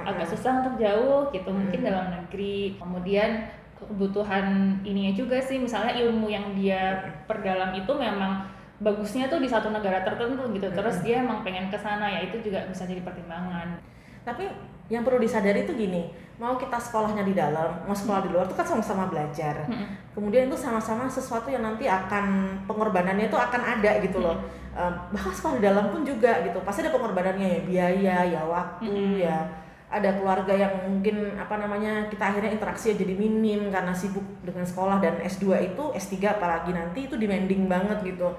Ya, 0.00 0.16
agak 0.16 0.32
susah 0.32 0.64
untuk 0.64 0.80
jauh 0.80 1.28
gitu 1.28 1.50
mungkin 1.52 1.84
dalam 1.84 2.08
negeri. 2.08 2.72
Kemudian 2.80 3.52
kebutuhan 3.76 4.46
ininya 4.80 5.12
juga 5.12 5.36
sih 5.40 5.60
misalnya 5.60 5.92
ilmu 5.96 6.28
yang 6.28 6.56
dia 6.56 7.00
perdalam 7.28 7.72
itu 7.72 7.92
memang 7.92 8.48
bagusnya 8.80 9.28
tuh 9.28 9.38
di 9.38 9.48
satu 9.48 9.68
negara 9.68 10.00
tertentu 10.00 10.40
gitu 10.56 10.68
terus 10.72 10.98
Hmm. 10.98 11.04
dia 11.04 11.16
emang 11.20 11.44
pengen 11.44 11.68
ke 11.68 11.76
sana 11.76 12.08
ya 12.08 12.20
itu 12.24 12.40
juga 12.40 12.64
bisa 12.66 12.88
jadi 12.88 13.04
pertimbangan 13.04 13.76
Tapi 14.20 14.44
yang 14.92 15.00
perlu 15.00 15.16
disadari 15.16 15.64
itu 15.64 15.72
gini, 15.72 16.12
mau 16.36 16.60
kita 16.60 16.76
sekolahnya 16.76 17.24
di 17.24 17.32
dalam, 17.32 17.88
mau 17.88 17.96
sekolah 17.96 18.20
di 18.20 18.28
luar 18.28 18.44
itu 18.44 18.52
kan 18.52 18.68
sama-sama 18.68 19.08
belajar. 19.08 19.64
Kemudian 20.12 20.52
itu 20.52 20.60
sama-sama 20.60 21.08
sesuatu 21.08 21.48
yang 21.48 21.64
nanti 21.64 21.88
akan 21.88 22.58
pengorbanannya 22.68 23.32
itu 23.32 23.38
akan 23.40 23.62
ada 23.80 23.96
gitu 24.04 24.20
loh. 24.20 24.36
Eh, 24.76 24.92
bahkan 25.08 25.32
sekolah 25.32 25.54
di 25.56 25.64
dalam 25.64 25.88
pun 25.88 26.04
juga 26.04 26.44
gitu, 26.44 26.60
pasti 26.60 26.84
ada 26.84 26.92
pengorbanannya 26.92 27.48
ya 27.48 27.60
biaya, 27.64 28.16
ya 28.28 28.42
waktu, 28.44 29.24
ya 29.24 29.38
ada 29.88 30.10
keluarga 30.20 30.52
yang 30.54 30.72
mungkin 30.86 31.34
apa 31.34 31.56
namanya 31.58 32.06
kita 32.12 32.22
akhirnya 32.30 32.54
interaksi 32.54 32.94
jadi 32.94 33.16
minim 33.16 33.72
karena 33.74 33.90
sibuk 33.90 34.22
dengan 34.44 34.62
sekolah 34.62 35.02
dan 35.02 35.18
S2 35.18 35.74
itu 35.74 35.82
S3 35.96 36.38
apalagi 36.38 36.70
nanti 36.70 37.08
itu 37.08 37.16
demanding 37.16 37.66
banget 37.66 37.98
gitu. 38.04 38.30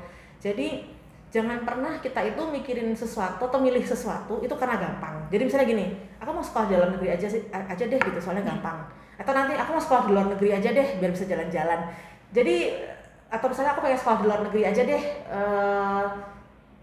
Jadi 0.42 0.84
jangan 1.32 1.64
pernah 1.64 2.02
kita 2.04 2.20
itu 2.28 2.42
mikirin 2.50 2.92
sesuatu 2.92 3.48
atau 3.48 3.60
milih 3.62 3.86
sesuatu 3.86 4.42
itu 4.44 4.52
karena 4.58 4.76
gampang. 4.82 5.30
Jadi 5.32 5.48
misalnya 5.48 5.68
gini, 5.70 5.86
aku 6.20 6.30
mau 6.34 6.44
sekolah 6.44 6.66
di 6.68 6.74
dalam 6.76 6.90
negeri 6.98 7.10
aja 7.16 7.28
sih 7.30 7.42
aja 7.54 7.84
deh 7.88 8.00
gitu 8.02 8.20
soalnya 8.20 8.44
gampang. 8.44 8.84
Atau 9.16 9.32
nanti 9.32 9.54
aku 9.56 9.78
mau 9.78 9.84
sekolah 9.84 10.04
di 10.10 10.12
luar 10.12 10.28
negeri 10.34 10.50
aja 10.58 10.70
deh 10.74 10.88
biar 11.00 11.12
bisa 11.14 11.26
jalan-jalan. 11.30 11.80
Jadi 12.34 12.56
atau 13.32 13.48
misalnya 13.48 13.72
aku 13.78 13.82
pengen 13.86 14.00
sekolah 14.02 14.18
di 14.20 14.26
luar 14.28 14.42
negeri 14.50 14.62
aja 14.68 14.82
deh 14.84 15.04
eh, 15.30 16.06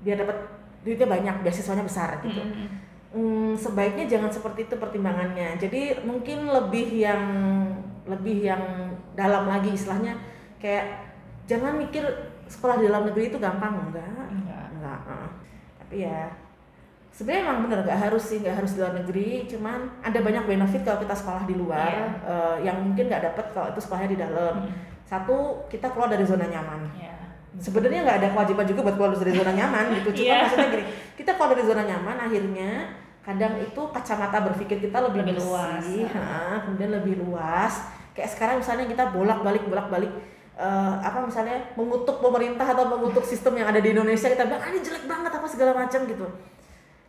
biar 0.01 0.17
dapat 0.23 0.39
duitnya 0.87 1.09
banyak, 1.11 1.35
beasiswanya 1.45 1.85
besar 1.85 2.23
gitu. 2.25 2.41
Hmm, 3.09 3.53
sebaiknya 3.57 4.05
jangan 4.09 4.31
seperti 4.33 4.71
itu 4.71 4.75
pertimbangannya. 4.79 5.59
Jadi 5.61 6.07
mungkin 6.07 6.49
lebih 6.49 6.89
yang 6.95 7.23
lebih 8.09 8.49
yang 8.49 8.63
dalam 9.13 9.45
lagi 9.45 9.77
istilahnya 9.77 10.17
kayak 10.57 11.05
jangan 11.45 11.77
mikir 11.77 12.05
sekolah 12.49 12.77
di 12.77 12.85
dalam 12.85 13.05
negeri 13.05 13.25
itu 13.27 13.39
gampang 13.39 13.73
enggak 13.85 14.09
Enggak. 14.27 14.67
enggak 14.73 14.99
eh. 15.07 15.29
tapi 15.79 15.97
ya 16.01 16.23
sebenarnya 17.11 17.43
emang 17.45 17.59
bener 17.65 17.79
nggak 17.83 18.01
harus 18.01 18.25
sih 18.25 18.39
nggak 18.39 18.57
harus 18.57 18.71
di 18.73 18.79
luar 18.79 18.95
negeri 18.95 19.29
cuman 19.47 19.79
ada 20.01 20.19
banyak 20.19 20.45
benefit 20.47 20.83
kalau 20.83 20.99
kita 20.99 21.15
sekolah 21.15 21.43
di 21.45 21.55
luar 21.55 21.89
Iya. 21.89 22.07
eh, 22.25 22.57
yang 22.65 22.77
mungkin 22.81 23.05
nggak 23.07 23.23
dapet 23.25 23.47
kalau 23.51 23.69
itu 23.69 23.81
sekolahnya 23.81 24.11
di 24.11 24.19
dalam 24.19 24.55
Mm. 24.61 24.73
satu 25.05 25.37
kita 25.67 25.89
keluar 25.89 26.09
dari 26.09 26.23
zona 26.23 26.47
nyaman 26.47 26.81
Ya. 26.95 27.17
sebenarnya 27.57 28.01
nggak 28.03 28.19
ada 28.19 28.29
kewajiban 28.31 28.67
juga 28.67 28.81
buat 28.83 28.97
keluar 28.97 29.11
dari 29.13 29.33
zona 29.35 29.53
nyaman 29.53 29.85
gitu 29.95 30.09
cuma 30.15 30.25
Iya. 30.25 30.37
maksudnya 30.41 30.69
gini 30.71 30.85
kita 31.15 31.31
keluar 31.33 31.51
dari 31.51 31.65
zona 31.65 31.83
nyaman 31.85 32.17
akhirnya 32.21 32.71
kadang 33.19 33.55
itu 33.59 33.81
kacamata 33.93 34.39
berpikir 34.43 34.81
kita 34.81 34.99
lebih, 35.03 35.21
Lebih 35.21 35.37
bersih, 35.37 36.09
luas. 36.09 36.17
ha, 36.17 36.65
kemudian 36.65 36.91
lebih 36.91 37.15
luas 37.19 37.75
kayak 38.15 38.31
sekarang 38.31 38.57
misalnya 38.57 38.87
kita 38.87 39.05
bolak 39.11 39.43
balik 39.43 39.63
bolak 39.65 39.89
balik 39.89 40.13
apa 40.59 41.23
misalnya 41.23 41.71
mengutuk 41.79 42.19
pemerintah 42.19 42.67
atau 42.67 42.91
mengutuk 42.91 43.23
sistem 43.23 43.63
yang 43.63 43.71
ada 43.71 43.79
di 43.79 43.95
Indonesia 43.95 44.27
kita 44.27 44.43
bilang 44.43 44.59
ah 44.59 44.69
ini 44.69 44.83
jelek 44.83 45.07
banget 45.07 45.31
apa 45.31 45.47
segala 45.47 45.73
macam 45.73 46.03
gitu. 46.03 46.27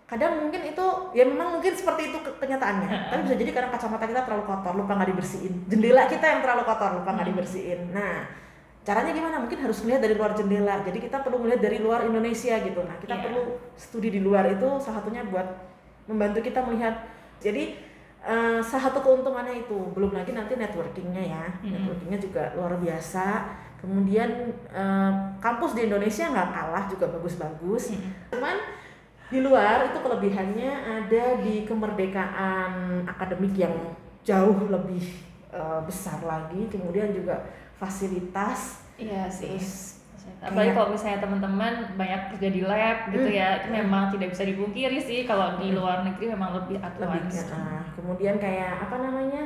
Kadang 0.06 0.42
mungkin 0.42 0.62
itu 0.66 0.86
ya 1.14 1.22
memang 1.26 1.58
mungkin 1.58 1.74
seperti 1.74 2.10
itu 2.10 2.18
ke- 2.22 2.38
kenyataannya. 2.42 3.14
Tapi 3.14 3.22
bisa 3.26 3.36
jadi 3.38 3.52
karena 3.54 3.70
kacamata 3.70 4.06
kita 4.06 4.22
terlalu 4.26 4.44
kotor 4.46 4.74
lupa 4.74 4.92
nggak 4.98 5.10
dibersihin. 5.14 5.54
Jendela 5.70 6.06
kita 6.06 6.26
yang 6.26 6.42
terlalu 6.42 6.64
kotor 6.66 6.92
lupa 6.98 7.10
nggak 7.14 7.26
Hmm. 7.26 7.34
dibersihin. 7.34 7.80
Nah 7.94 8.16
caranya 8.82 9.12
gimana? 9.14 9.36
Mungkin 9.38 9.60
harus 9.62 9.78
melihat 9.86 10.02
dari 10.02 10.14
luar 10.18 10.32
jendela. 10.34 10.76
Jadi 10.82 10.98
kita 10.98 11.18
perlu 11.22 11.38
melihat 11.42 11.62
dari 11.62 11.78
luar 11.78 12.06
Indonesia 12.06 12.54
gitu. 12.58 12.82
Nah 12.86 12.98
kita 12.98 13.18
Iya. 13.18 13.24
perlu 13.26 13.42
studi 13.78 14.10
di 14.10 14.22
luar 14.22 14.50
itu 14.50 14.66
salah 14.82 15.02
satunya 15.02 15.22
buat 15.30 15.46
membantu 16.06 16.42
kita 16.42 16.62
melihat. 16.66 17.06
Jadi 17.38 17.78
eh, 18.22 18.60
salah 18.60 18.84
satu 18.92 19.00
keuntungannya 19.00 19.64
itu 19.64 19.78
belum 19.96 20.12
lagi 20.12 20.32
nanti 20.36 20.56
networkingnya 20.56 21.24
ya 21.24 21.46
Mm-mm. 21.62 21.72
networkingnya 21.74 22.20
juga 22.20 22.44
luar 22.56 22.76
biasa 22.78 23.48
kemudian 23.80 24.30
eh, 24.72 25.14
kampus 25.40 25.72
di 25.74 25.88
Indonesia 25.88 26.28
nggak 26.28 26.50
kalah 26.52 26.84
juga 26.88 27.06
bagus-bagus 27.12 27.96
Mm-mm. 27.96 28.12
cuman 28.36 28.56
di 29.30 29.40
luar 29.46 29.86
itu 29.86 30.00
kelebihannya 30.02 30.72
ada 30.74 31.24
di 31.38 31.62
kemerdekaan 31.64 33.06
akademik 33.06 33.54
yang 33.56 33.76
jauh 34.26 34.68
lebih 34.68 35.04
eh, 35.54 35.82
besar 35.86 36.20
lagi 36.24 36.68
kemudian 36.68 37.14
juga 37.14 37.40
fasilitas 37.80 38.84
Iya 39.00 39.32
sih. 39.32 39.56
terus 39.56 39.99
Apalagi 40.40 40.56
Kayak- 40.66 40.76
kalau 40.78 40.88
misalnya 40.90 41.20
teman-teman 41.20 41.74
banyak 41.94 42.22
kerja 42.32 42.48
di 42.50 42.62
lab 42.62 42.98
gitu 43.10 43.28
Hmm. 43.28 43.36
ya, 43.36 43.48
itu 43.58 43.68
memang 43.74 44.04
tidak 44.10 44.28
bisa 44.30 44.44
dipungkiri 44.46 44.98
sih 44.98 45.20
kalau 45.24 45.56
di 45.56 45.68
Hmm. 45.68 45.78
luar 45.78 45.98
negeri 46.02 46.26
memang 46.30 46.50
lebih 46.54 46.78
lebih 46.78 46.88
advance. 46.88 47.50
nah, 47.50 47.84
kemudian 47.92 48.36
kayak 48.36 48.82
apa 48.82 48.96
namanya 48.98 49.44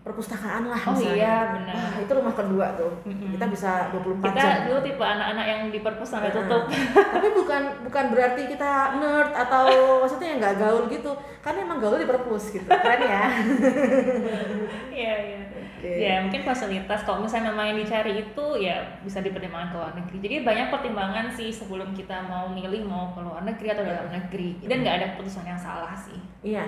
perpustakaan 0.00 0.64
lah 0.64 0.80
Oh 0.80 0.96
misalnya. 0.96 1.12
iya, 1.14 1.36
benar. 1.52 1.74
Wah, 1.76 1.92
itu 2.00 2.12
rumah 2.14 2.32
kedua 2.32 2.66
tuh 2.72 2.88
Mm-mm. 3.04 3.36
kita 3.36 3.46
bisa 3.46 3.70
24 3.92 4.32
Kita 4.32 4.40
jam 4.40 4.60
dulu 4.64 4.78
tipe 4.80 5.04
anak-anak 5.06 5.44
yang 5.46 5.60
di 5.68 5.78
perpus 5.78 6.08
sampai 6.08 6.30
Nah, 6.30 6.36
tutup. 6.40 6.62
tapi 7.14 7.28
bukan 7.30 7.62
bukan 7.84 8.04
berarti 8.08 8.42
kita 8.48 8.70
nerd 8.96 9.32
atau 9.36 9.64
maksudnya 10.00 10.26
yang 10.26 10.38
nggak 10.40 10.56
gaul 10.56 10.88
gitu 10.88 11.12
karena 11.40 11.58
emang 11.60 11.78
gaul 11.78 11.96
di 11.96 12.08
perpus 12.08 12.44
gitu 12.50 12.64
keren 12.64 13.02
ya 13.02 13.24
Iya, 14.90 15.14
iya. 15.20 15.40
Oke. 15.80 15.96
Ya, 15.96 16.20
mungkin 16.20 16.44
fasilitas 16.44 17.00
kalau 17.08 17.24
misalnya 17.24 17.56
memang 17.56 17.72
yang 17.72 17.80
dicari 17.80 18.20
itu 18.20 18.44
ya 18.60 19.00
bisa 19.00 19.24
dipertimbangkan 19.24 19.72
ke 19.72 19.76
luar 19.80 19.92
negeri. 19.96 20.16
Jadi 20.20 20.36
banyak 20.44 20.66
pertimbangan 20.68 21.26
sih 21.32 21.48
sebelum 21.48 21.96
kita 21.96 22.28
mau 22.28 22.52
milih 22.52 22.84
mau 22.84 23.16
ke 23.16 23.24
luar 23.24 23.40
negeri 23.48 23.72
atau 23.72 23.84
dalam 23.88 24.12
negeri. 24.12 24.60
Dan 24.60 24.84
nggak 24.84 24.96
ada 25.00 25.06
keputusan 25.16 25.48
yang 25.48 25.60
salah 25.60 25.96
sih. 25.96 26.20
iya 26.40 26.64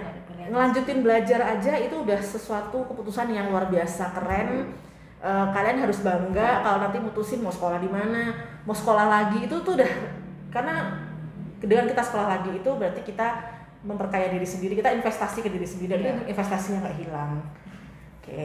ngelanjutin 0.53 1.01
belajar 1.01 1.41
aja 1.45 1.81
itu 1.81 1.97
udah 1.97 2.21
sesuatu 2.21 2.85
keputusan 2.89 3.33
yang 3.33 3.49
luar 3.49 3.69
biasa 3.69 4.13
keren 4.17 4.69
Eh, 5.23 5.47
kalian 5.55 5.79
harus 5.79 6.03
bangga 6.03 6.67
kalau 6.67 6.83
nanti 6.83 6.99
mutusin 6.99 7.47
mau 7.47 7.55
sekolah 7.55 7.79
di 7.79 7.87
mana 7.87 8.35
mau 8.67 8.75
sekolah 8.75 9.07
lagi 9.07 9.47
itu 9.47 9.55
tuh 9.63 9.79
udah 9.79 9.93
karena 10.51 10.99
dengan 11.63 11.87
kita 11.87 12.03
sekolah 12.03 12.27
lagi 12.27 12.59
itu 12.59 12.67
berarti 12.75 13.07
kita 13.07 13.39
memperkaya 13.87 14.35
diri 14.35 14.43
sendiri 14.43 14.75
kita 14.75 14.91
investasi 14.91 15.47
ke 15.47 15.51
diri 15.55 15.63
sendiri 15.63 15.95
dan 15.95 16.03
Iya. 16.03 16.11
itu 16.19 16.23
investasinya 16.35 16.79
nggak 16.83 16.97
hilang 17.07 17.39
oke 18.19 18.43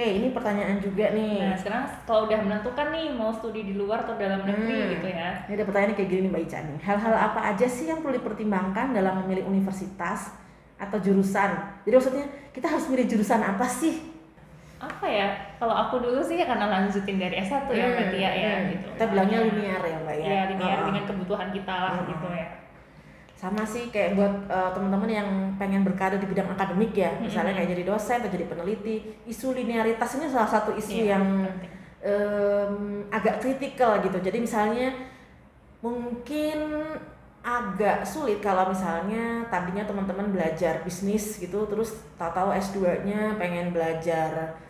oke 0.00 0.08
ini 0.16 0.28
pertanyaan 0.32 0.80
juga 0.80 1.12
nih 1.12 1.44
Nah, 1.44 1.56
sekarang 1.60 1.84
kalau 2.08 2.24
udah 2.24 2.40
menentukan 2.40 2.86
nih 2.88 3.06
mau 3.12 3.28
studi 3.28 3.68
di 3.68 3.76
luar 3.76 4.08
atau 4.08 4.16
dalam 4.16 4.48
negeri 4.48 4.72
Hmm. 4.80 4.90
gitu 4.96 5.06
ya. 5.12 5.30
Ini 5.44 5.52
ada 5.60 5.64
pertanyaan 5.68 5.92
kayak 5.92 6.08
gini 6.08 6.20
nih 6.24 6.30
Mbak 6.32 6.42
Ica 6.48 6.58
nih. 6.64 6.78
Hal-hal 6.80 7.14
apa 7.14 7.40
aja 7.52 7.66
sih 7.68 7.84
yang 7.84 8.00
perlu 8.00 8.16
dipertimbangkan 8.16 8.96
dalam 8.96 9.20
memilih 9.20 9.44
universitas 9.44 10.32
atau 10.80 10.96
jurusan? 10.96 11.52
Jadi 11.84 11.92
maksudnya 11.92 12.24
kita 12.50 12.66
harus 12.66 12.88
milih 12.88 13.04
jurusan 13.06 13.44
apa 13.44 13.68
sih? 13.68 14.00
Apa 14.80 15.04
ya? 15.04 15.28
Kalau 15.60 15.76
aku 15.76 16.00
dulu 16.00 16.24
sih 16.24 16.40
karena 16.40 16.64
lanjutin 16.64 17.20
dari 17.20 17.36
S1 17.36 17.68
ya 17.68 17.84
Hmm, 17.84 17.92
berarti 18.00 18.16
ya, 18.16 18.30
ya 18.32 18.52
hmm. 18.56 18.68
gitu. 18.72 18.86
Kita 18.96 19.04
bilangnya 19.04 19.38
linear 19.44 19.82
ya 19.84 19.96
Mbak 20.00 20.14
ya. 20.16 20.24
Iya, 20.24 20.40
linear 20.48 20.72
Oh, 20.72 20.80
oh. 20.80 20.86
dengan 20.88 21.04
kebutuhan 21.04 21.48
kita 21.52 21.74
lah 21.76 21.92
Hmm. 22.00 22.08
gitu 22.08 22.26
ya. 22.32 22.46
Sama 23.40 23.64
sih 23.64 23.88
kayak 23.88 24.20
buat 24.20 24.34
eh, 24.52 24.70
teman-teman 24.76 25.08
yang 25.08 25.28
pengen 25.56 25.80
berkarir 25.80 26.20
di 26.20 26.28
bidang 26.28 26.52
akademik 26.52 26.92
ya, 26.92 27.16
misalnya 27.24 27.56
kayak 27.56 27.72
jadi 27.72 27.84
dosen 27.88 28.20
atau 28.20 28.28
jadi 28.28 28.44
peneliti. 28.44 28.96
Isu 29.24 29.56
linearitas 29.56 30.20
ini 30.20 30.28
salah 30.28 30.50
satu 30.50 30.76
isu 30.76 30.92
Iya, 30.92 31.16
yang 31.16 31.24
penting. 31.48 31.72
em, 32.04 32.74
agak 33.08 33.40
kritikal 33.40 34.04
gitu. 34.04 34.20
Jadi 34.20 34.38
misalnya 34.44 34.92
mungkin 35.80 36.84
agak 37.40 38.04
sulit 38.04 38.44
kalau 38.44 38.68
misalnya 38.68 39.48
tadinya 39.48 39.88
teman-teman 39.88 40.28
belajar 40.28 40.84
bisnis 40.84 41.40
gitu 41.40 41.64
terus 41.64 41.96
tahu-tahu 42.20 42.52
S2-nya 42.52 43.40
pengen 43.40 43.72
belajar 43.72 44.60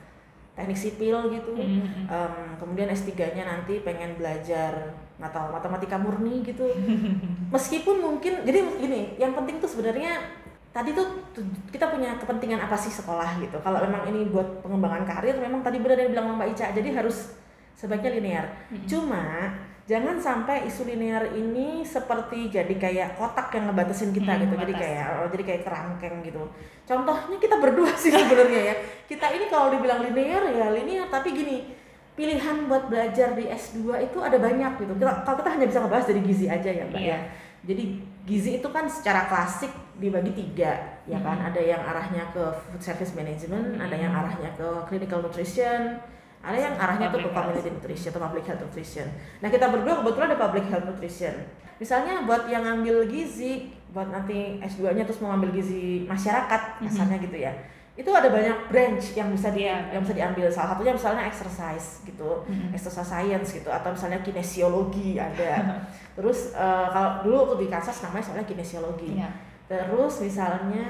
teknik 0.55 0.79
sipil 0.79 1.19
gitu. 1.35 1.59
Hmm, 1.59 1.83
hmm. 1.83 2.07
Em, 2.07 2.35
kemudian 2.63 2.87
S3-nya 2.95 3.43
nanti 3.51 3.83
pengen 3.83 4.15
belajar 4.15 4.95
nggak 5.19 5.33
tahu 5.35 5.47
matematika 5.51 5.99
murni 5.99 6.47
gitu. 6.47 6.71
Meskipun 7.51 7.97
mungkin 7.99 8.33
jadi 8.43 8.59
gini, 8.77 9.01
yang 9.17 9.35
penting 9.35 9.59
tuh 9.59 9.67
sebenarnya 9.67 10.23
tadi 10.71 10.95
tuh 10.95 11.03
tu- 11.31 11.43
kita 11.69 11.91
punya 11.91 12.15
kepentingan 12.17 12.61
apa 12.61 12.75
sih 12.75 12.91
sekolah 12.91 13.39
gitu. 13.39 13.59
Kalau 13.59 13.83
memang 13.83 14.07
ini 14.07 14.27
buat 14.27 14.63
pengembangan 14.63 15.03
karir, 15.03 15.35
memang 15.37 15.61
tadi 15.61 15.79
benar 15.79 15.99
yang 15.99 16.11
bilang 16.11 16.27
Mbak 16.33 16.49
Ica, 16.49 16.67
jadi 16.71 16.89
harus 16.95 17.35
sebaiknya 17.75 18.13
linear. 18.13 18.47
Mm-mm. 18.71 18.87
Cuma 18.87 19.51
jangan 19.83 20.15
sampai 20.17 20.63
isu 20.65 20.87
linear 20.87 21.35
ini 21.35 21.83
seperti 21.83 22.47
jadi 22.47 22.71
kayak 22.71 23.19
kotak 23.19 23.51
yang 23.51 23.67
ngebatasin 23.67 24.15
kita 24.15 24.31
Hmm, 24.31 24.43
gitu 24.47 24.55
jadi 24.55 24.71
batas. 24.71 24.83
kayak 24.87 25.07
oh, 25.19 25.27
jadi 25.27 25.43
kayak 25.43 25.63
kerangkeng 25.67 26.17
gitu 26.23 26.43
contohnya 26.87 27.37
kita 27.37 27.57
berdua 27.59 27.91
sih 27.99 28.15
sebenarnya 28.23 28.61
ya 28.71 28.75
kita 29.11 29.27
ini 29.35 29.51
kalau 29.51 29.75
dibilang 29.75 30.07
linear 30.07 30.47
ya 30.47 30.71
linear 30.71 31.11
tapi 31.11 31.35
gini 31.35 31.75
pilihan 32.15 32.67
buat 32.67 32.87
belajar 32.87 33.33
di 33.33 33.47
S2 33.47 33.81
itu 34.03 34.19
ada 34.19 34.37
banyak 34.37 34.73
gitu 34.77 34.93
kita, 34.95 35.25
kalau 35.25 35.37
kita 35.41 35.51
hanya 35.51 35.67
bisa 35.67 35.79
ngebahas 35.81 36.07
dari 36.07 36.21
gizi 36.21 36.47
aja 36.47 36.71
ya 36.71 36.85
mbak 36.87 37.01
Iya. 37.01 37.09
ya 37.17 37.19
jadi 37.61 37.85
gizi 38.25 38.51
itu 38.57 38.69
kan 38.69 38.89
secara 38.89 39.29
klasik 39.29 39.69
dibagi 39.97 40.33
tiga 40.33 41.01
ya 41.05 41.19
kan 41.19 41.37
Hmm. 41.37 41.49
ada 41.49 41.61
yang 41.61 41.81
arahnya 41.81 42.25
ke 42.31 42.41
food 42.67 42.81
service 42.81 43.13
management 43.13 43.77
ada 43.77 43.93
yang 43.95 44.13
Hmm. 44.13 44.21
arahnya 44.25 44.51
ke 44.55 44.69
clinical 44.87 45.21
nutrition 45.21 46.01
ada 46.41 46.57
yang 46.57 46.73
arahnya 46.75 47.13
tuh 47.13 47.21
ke 47.21 47.29
health. 47.29 47.37
community 47.37 47.69
nutrition 47.69 48.09
atau 48.11 48.23
public 48.23 48.45
health 48.45 48.63
nutrition 48.63 49.07
nah 49.39 49.49
kita 49.49 49.67
berdua 49.69 49.95
kebetulan 50.01 50.27
ada 50.33 50.39
public 50.41 50.65
health 50.67 50.87
nutrition 50.87 51.35
misalnya 51.77 52.25
buat 52.25 52.49
yang 52.49 52.65
ngambil 52.65 53.09
gizi 53.09 53.73
buat 53.91 54.09
nanti 54.09 54.61
S2 54.61 54.95
nya 54.95 55.05
terus 55.05 55.21
mau 55.21 55.33
ngambil 55.33 55.53
gizi 55.53 56.05
masyarakat 56.05 56.63
Mhm. 56.77 56.83
misalnya 56.83 57.17
gitu 57.19 57.37
ya 57.39 57.53
itu 57.93 58.07
ada 58.09 58.31
banyak 58.31 58.71
branch 58.71 59.13
yang 59.13 59.29
bisa 59.31 59.51
di 59.51 59.67
Iya. 59.67 59.93
yang 59.93 60.01
bisa 60.01 60.15
diambil 60.15 60.47
salah 60.49 60.73
satunya 60.73 60.95
misalnya 60.95 61.27
exercise 61.27 62.01
gitu 62.03 62.47
Mhm. 62.47 62.73
exercise 62.73 63.05
science 63.05 63.49
gitu 63.53 63.69
atau 63.69 63.93
misalnya 63.93 64.23
kinesiologi 64.23 65.19
ada 65.19 65.53
terus 66.17 66.55
eh, 66.55 66.87
kalau 66.89 67.21
dulu 67.23 67.35
waktu 67.45 67.57
di 67.63 67.69
Kansas 67.69 68.01
namanya 68.01 68.25
soalnya 68.25 68.47
kinesiologi 68.47 69.19
Iya. 69.19 69.29
terus 69.67 70.21
misalnya 70.21 70.89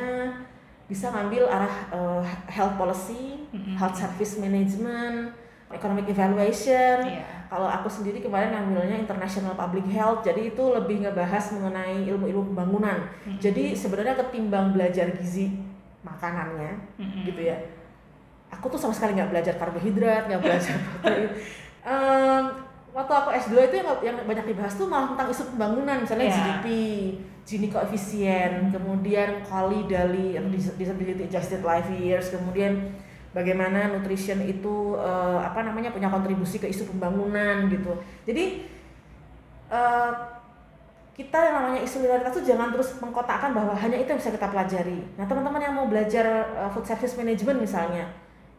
bisa 0.87 1.11
ngambil 1.11 1.47
arah 1.47 1.75
eh, 1.91 2.23
health 2.49 2.77
policy 2.77 3.49
Mhm. 3.51 3.75
health 3.75 3.97
service 3.97 4.39
management 4.39 5.35
economic 5.71 6.07
evaluation 6.07 6.99
Iya. 7.03 7.47
kalau 7.47 7.67
aku 7.67 7.87
sendiri 7.87 8.19
kemarin 8.19 8.51
ngambilnya 8.51 8.99
international 8.99 9.55
public 9.55 9.87
health 9.89 10.23
jadi 10.23 10.51
itu 10.51 10.63
lebih 10.63 11.03
ngebahas 11.03 11.55
mengenai 11.55 12.07
ilmu-ilmu 12.07 12.55
pembangunan 12.55 13.09
Mhm. 13.27 13.39
jadi 13.39 13.75
sebenarnya 13.75 14.15
ketimbang 14.15 14.75
belajar 14.75 15.11
gizi 15.15 15.55
makanannya 16.01 16.73
Mhm. 16.97 17.21
gitu 17.25 17.41
ya. 17.43 17.57
Aku 18.51 18.67
tuh 18.67 18.77
sama 18.77 18.91
sekali 18.91 19.15
nggak 19.15 19.31
belajar 19.31 19.55
karbohidrat 19.57 20.27
nggak 20.27 20.41
belajar 20.41 20.75
protein. 20.99 21.31
Em, 21.81 22.45
waktu 22.91 23.13
aku 23.15 23.29
S2 23.31 23.55
itu 23.65 23.75
yang, 23.79 23.89
yang 24.03 24.17
banyak 24.21 24.47
dibahas 24.47 24.75
tuh 24.75 24.85
malah 24.85 25.09
tentang 25.09 25.29
isu 25.29 25.43
pembangunan 25.51 25.97
misalnya 25.99 26.27
Iya. 26.27 26.35
GDP 26.37 26.67
Gini 27.41 27.67
koefisien 27.67 28.71
kemudian 28.71 29.43
Kali 29.43 29.83
Dali 29.85 30.39
dis- 30.51 30.77
disability 30.77 31.27
adjusted 31.27 31.63
life 31.63 31.91
years 31.91 32.31
kemudian 32.31 32.95
bagaimana 33.31 33.91
nutrition 33.91 34.39
itu 34.41 34.95
eh, 34.95 35.39
apa 35.41 35.63
namanya 35.63 35.91
punya 35.91 36.07
kontribusi 36.07 36.59
ke 36.59 36.67
isu 36.67 36.87
pembangunan 36.87 37.67
gitu. 37.67 37.91
Jadi 38.23 38.71
eh, 39.67 40.11
kita 41.21 41.37
yang 41.37 41.55
namanya 41.61 41.81
isu 41.85 42.01
linearitas 42.01 42.33
itu 42.33 42.49
jangan 42.49 42.73
terus 42.73 42.97
mengkotakkan 42.97 43.53
bahwa 43.53 43.77
hanya 43.77 44.01
itu 44.01 44.09
yang 44.09 44.17
bisa 44.17 44.33
kita 44.33 44.49
pelajari. 44.49 45.05
Nah 45.21 45.29
teman-teman 45.29 45.61
yang 45.61 45.77
mau 45.77 45.85
belajar 45.85 46.25
uh, 46.57 46.73
food 46.73 46.89
service 46.89 47.13
management 47.13 47.61
misalnya, 47.61 48.09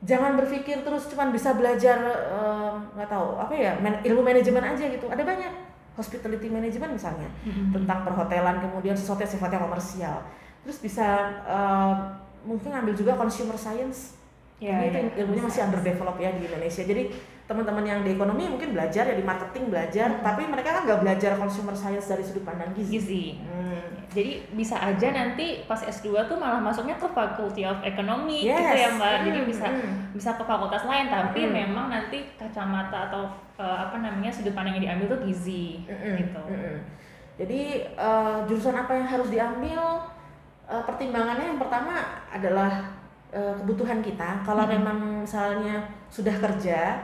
jangan 0.06 0.38
berpikir 0.38 0.86
terus 0.86 1.10
cuman 1.10 1.34
bisa 1.34 1.58
belajar 1.58 1.98
um, 2.30 2.86
nggak 2.94 3.10
tahu 3.10 3.42
apa 3.42 3.54
ya 3.58 3.74
man- 3.82 4.06
ilmu 4.06 4.22
manajemen 4.22 4.62
aja 4.62 4.86
gitu. 4.86 5.10
Ada 5.10 5.26
banyak 5.26 5.50
hospitality 5.98 6.54
management 6.54 6.94
misalnya 6.94 7.30
Mhm. 7.44 7.74
tentang 7.82 8.06
perhotelan 8.06 8.62
kemudian 8.62 8.94
sesuatu 8.94 9.26
yang 9.26 9.34
sifatnya 9.34 9.58
komersial. 9.58 10.22
Terus 10.62 10.78
bisa 10.78 11.08
um, 11.50 11.98
mungkin 12.46 12.70
ambil 12.78 12.94
juga 12.94 13.18
consumer 13.18 13.58
science. 13.58 14.22
Iya, 14.62 14.78
Ini 14.78 14.86
itu 14.94 14.98
iya. 15.02 15.26
ilmunya 15.26 15.42
masih 15.42 15.66
underdeveloped 15.66 16.22
ya 16.22 16.30
di 16.38 16.46
Indonesia. 16.46 16.86
Jadi 16.86 17.10
teman-teman 17.52 17.84
yang 17.84 18.00
di 18.00 18.16
ekonomi 18.16 18.48
mungkin 18.48 18.72
belajar 18.72 19.04
ya 19.04 19.12
di 19.12 19.22
marketing 19.22 19.68
belajar, 19.68 20.08
Hmm. 20.10 20.24
tapi 20.24 20.48
mereka 20.48 20.70
kan 20.72 20.88
nggak 20.88 21.02
belajar 21.02 21.32
consumer 21.36 21.76
science 21.76 22.08
dari 22.08 22.24
sudut 22.24 22.42
pandang 22.42 22.72
gizi. 22.72 22.92
gizi. 22.94 23.26
Hmm. 23.44 23.84
Jadi 24.08 24.44
bisa 24.52 24.76
aja 24.76 25.08
nanti 25.10 25.64
pas 25.66 25.80
S2 25.80 26.08
tuh 26.26 26.36
malah 26.36 26.60
masuknya 26.60 26.96
ke 26.96 27.08
Faculty 27.08 27.64
of 27.64 27.80
Economy 27.82 28.44
Yes. 28.44 28.56
gitu 28.58 28.76
ya 28.78 28.90
Mbak. 28.94 29.16
Jadi 29.22 29.38
Hmm, 29.38 29.48
bisa 29.48 29.66
hmm. 29.68 29.96
bisa 30.12 30.30
ke 30.34 30.44
fakultas 30.44 30.84
lain 30.84 31.08
tapi 31.08 31.42
Hmm. 31.42 31.54
memang 31.54 31.88
nanti 31.88 32.32
kacamata 32.36 33.08
atau 33.08 33.28
eh, 33.56 33.78
apa 33.80 34.00
namanya 34.00 34.28
sudut 34.28 34.52
pandang 34.52 34.76
yang 34.76 34.90
diambil 34.90 35.16
tuh 35.16 35.22
gizi 35.24 35.86
Mm-mm, 35.86 36.18
gitu. 36.18 36.42
mm-mm. 36.44 36.78
Jadi 37.38 37.62
eh, 37.86 38.36
jurusan 38.46 38.76
apa 38.76 38.92
yang 38.94 39.06
harus 39.06 39.30
diambil? 39.30 39.80
Eh, 40.66 40.84
pertimbangannya 40.84 41.46
yang 41.48 41.60
pertama 41.60 42.00
adalah 42.28 42.72
kebutuhan 43.30 44.02
kita. 44.02 44.42
Kalau 44.42 44.66
Mm-mm. 44.66 44.76
memang 44.76 44.98
misalnya 45.22 45.80
sudah 46.08 46.34
kerja 46.34 47.00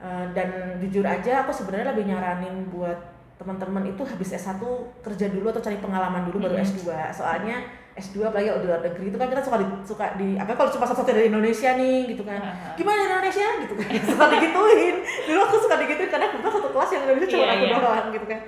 eh, 0.00 0.26
dan 0.32 0.48
jujur 0.78 1.04
aja, 1.04 1.44
aku 1.44 1.52
sebenarnya 1.52 1.92
lebih 1.92 2.08
nyaranin 2.08 2.68
buat 2.68 2.96
teman-teman 3.36 3.84
itu 3.86 4.02
habis 4.02 4.34
S1 4.34 4.60
kerja 5.00 5.26
dulu 5.28 5.48
atau 5.48 5.60
cari 5.60 5.76
pengalaman 5.76 6.24
dulu 6.24 6.44
baru 6.44 6.56
Mm-mm. 6.56 6.68
S2. 6.76 6.84
Soalnya 7.10 7.56
S2 7.90 8.20
apalagi 8.22 8.48
kalau 8.48 8.60
di 8.60 8.68
luar 8.68 8.80
negeri 8.80 9.04
itu 9.08 9.16
kan 9.16 9.28
kita 9.28 9.40
suka 9.40 9.56
di, 9.56 9.66
suka 9.82 10.04
di 10.14 10.28
apa 10.36 10.52
kalau 10.52 10.68
cuma 10.68 10.84
satu 10.84 11.02
dari 11.02 11.28
Indonesia 11.28 11.72
nih 11.72 12.04
gitu 12.06 12.22
kan. 12.22 12.36
Gimana 12.76 13.00
di 13.00 13.08
Indonesia? 13.08 13.48
Gitu 13.60 13.74
kan. 13.74 13.88
Suka 14.12 14.24
digituin. 14.30 14.96
Dulu 15.24 15.40
aku 15.40 15.56
suka 15.58 15.76
digituin 15.78 16.08
karena 16.08 16.26
kebetulan 16.28 16.54
satu 16.54 16.68
kelas 16.70 16.90
yang 16.92 17.02
Indonesia 17.02 17.28
cuma 17.28 17.40
Iya, 17.40 17.50
aku 17.50 17.64
iya. 17.64 17.76
doang 17.76 18.06
gitu 18.12 18.26
kan. 18.28 18.40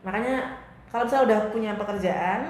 Makanya 0.00 0.34
kalau 0.88 1.02
misalnya 1.04 1.24
udah 1.26 1.38
punya 1.50 1.70
pekerjaan 1.74 2.40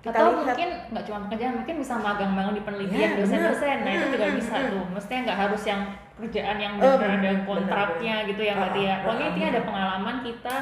kita 0.00 0.14
atau 0.14 0.24
lihat 0.30 0.38
mungkin 0.38 0.70
nggak 0.92 1.04
cuma 1.04 1.18
pekerjaan 1.26 1.52
mungkin 1.58 1.74
bisa 1.80 1.94
magang-magang 1.96 2.52
di 2.52 2.60
Ya, 2.60 2.66
penelitian 2.66 3.10
benar. 3.10 3.18
dosen-dosen. 3.26 3.76
Nah 3.82 3.90
itu 3.92 4.06
juga 4.12 4.26
bisa 4.38 4.54
tuh. 4.70 4.84
Mestinya 4.92 5.20
nggak 5.26 5.38
harus 5.42 5.62
yang 5.64 5.80
kerjaan 6.16 6.56
yang 6.56 6.72
Eh, 6.76 6.80
benar 6.80 7.18
benar, 7.18 7.20
ada 7.20 7.30
kontraknya 7.42 8.14
gitu 8.24 8.38
ya 8.40 8.54
berarti 8.54 8.80
ya 8.80 8.86
Ah, 8.86 8.94
ah, 8.94 8.98
pokoknya 9.02 9.24
ah, 9.24 9.30
intinya 9.30 9.48
ah. 9.48 9.52
ada 9.52 9.62
pengalaman 9.62 10.16
kita 10.22 10.54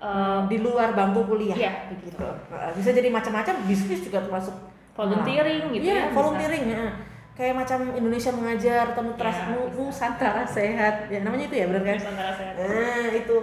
eh, 0.00 0.40
di 0.46 0.56
luar 0.58 0.88
bangku 0.92 1.20
kuliah. 1.24 1.56
Iya, 1.56 1.72
gitu. 1.96 2.26
Uh, 2.48 2.70
bisa 2.74 2.90
jadi 2.90 3.08
macam-macam. 3.08 3.54
Bisnis 3.64 4.02
juga 4.02 4.18
termasuk. 4.20 4.54
Volunteering 4.92 5.72
gitu 5.72 5.84
Iya, 5.84 5.94
ya 5.94 6.04
volunteering 6.10 6.64
ya. 6.68 6.84
kayak 7.32 7.54
macam 7.56 7.96
Indonesia 7.96 8.28
mengajar 8.28 8.92
atau 8.92 9.02
Nutras 9.02 9.32
Iya, 9.32 9.46
Nu- 9.48 9.64
bisa. 9.64 9.78
Nusantara 9.80 10.42
sehat. 10.44 10.94
Ya 11.08 11.22
namanya 11.22 11.48
itu 11.48 11.56
ya 11.56 11.66
benar 11.66 11.82
kan? 11.82 11.96
Nusantara 11.96 12.32
Sehat. 12.34 12.54
Nah 12.60 13.08
itu. 13.10 13.36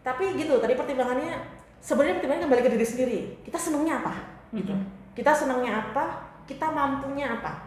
Tapi 0.00 0.24
gitu 0.34 0.56
tadi 0.56 0.72
pertimbangannya 0.72 1.36
sebenarnya 1.76 2.14
pertimbangannya 2.16 2.46
kembali 2.48 2.62
ke 2.64 2.70
diri 2.72 2.86
sendiri. 2.86 3.18
Kita 3.42 3.58
senangnya 3.58 4.00
apa? 4.00 4.12
Gitu. 4.50 4.72
Mhm. 4.72 4.98
kita 5.12 5.36
senangnya 5.36 5.84
apa? 5.84 6.04
Kita 6.42 6.66
mampunya 6.66 7.28
apa? 7.30 7.66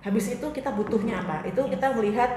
Habis 0.00 0.34
itu 0.34 0.46
kita 0.50 0.72
butuhnya 0.72 1.22
apa? 1.22 1.44
Itu 1.44 1.62
Yes. 1.62 1.70
kita 1.70 1.86
melihat 1.92 2.30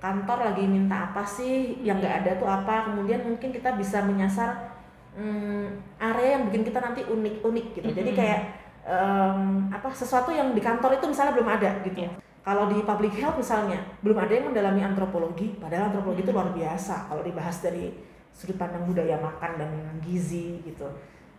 kantor 0.00 0.38
lagi 0.50 0.64
minta 0.64 1.12
apa 1.12 1.22
sih 1.22 1.78
yang 1.84 2.00
nggak 2.00 2.24
ada 2.24 2.32
tuh 2.40 2.48
apa 2.48 2.88
kemudian 2.88 3.20
mungkin 3.20 3.52
kita 3.52 3.76
bisa 3.76 4.00
menyasar 4.00 4.80
hmm, 5.12 6.00
area 6.00 6.40
yang 6.40 6.48
bikin 6.48 6.64
kita 6.64 6.80
nanti 6.80 7.04
unik 7.04 7.44
unik 7.44 7.66
gitu 7.76 7.88
jadi 7.92 8.10
Mhm. 8.10 8.18
kayak 8.18 8.40
em, 8.80 9.40
apa 9.68 9.92
sesuatu 9.92 10.32
yang 10.32 10.56
di 10.56 10.60
kantor 10.60 10.96
itu 10.96 11.04
misalnya 11.04 11.36
belum 11.36 11.48
ada 11.52 11.70
gitu 11.84 12.00
Iya. 12.00 12.10
kalau 12.40 12.72
di 12.72 12.80
public 12.80 13.12
health 13.12 13.36
misalnya 13.36 13.76
belum 14.00 14.16
ada 14.16 14.32
yang 14.32 14.48
mendalami 14.48 14.80
antropologi 14.80 15.60
padahal 15.60 15.92
antropologi 15.92 16.24
itu 16.24 16.32
Mhm. 16.32 16.38
luar 16.40 16.48
biasa 16.56 16.94
kalau 17.06 17.20
dibahas 17.20 17.60
dari 17.60 17.92
sudut 18.32 18.56
pandang 18.56 18.88
budaya 18.88 19.20
makan 19.20 19.60
dan 19.60 19.68
gizi 20.00 20.64
gitu 20.64 20.88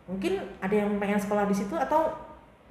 mungkin 0.06 0.38
ada 0.62 0.76
yang 0.76 1.02
pengen 1.02 1.17
sekolah 1.17 1.50
di 1.50 1.56
situ 1.58 1.74
atau 1.74 2.13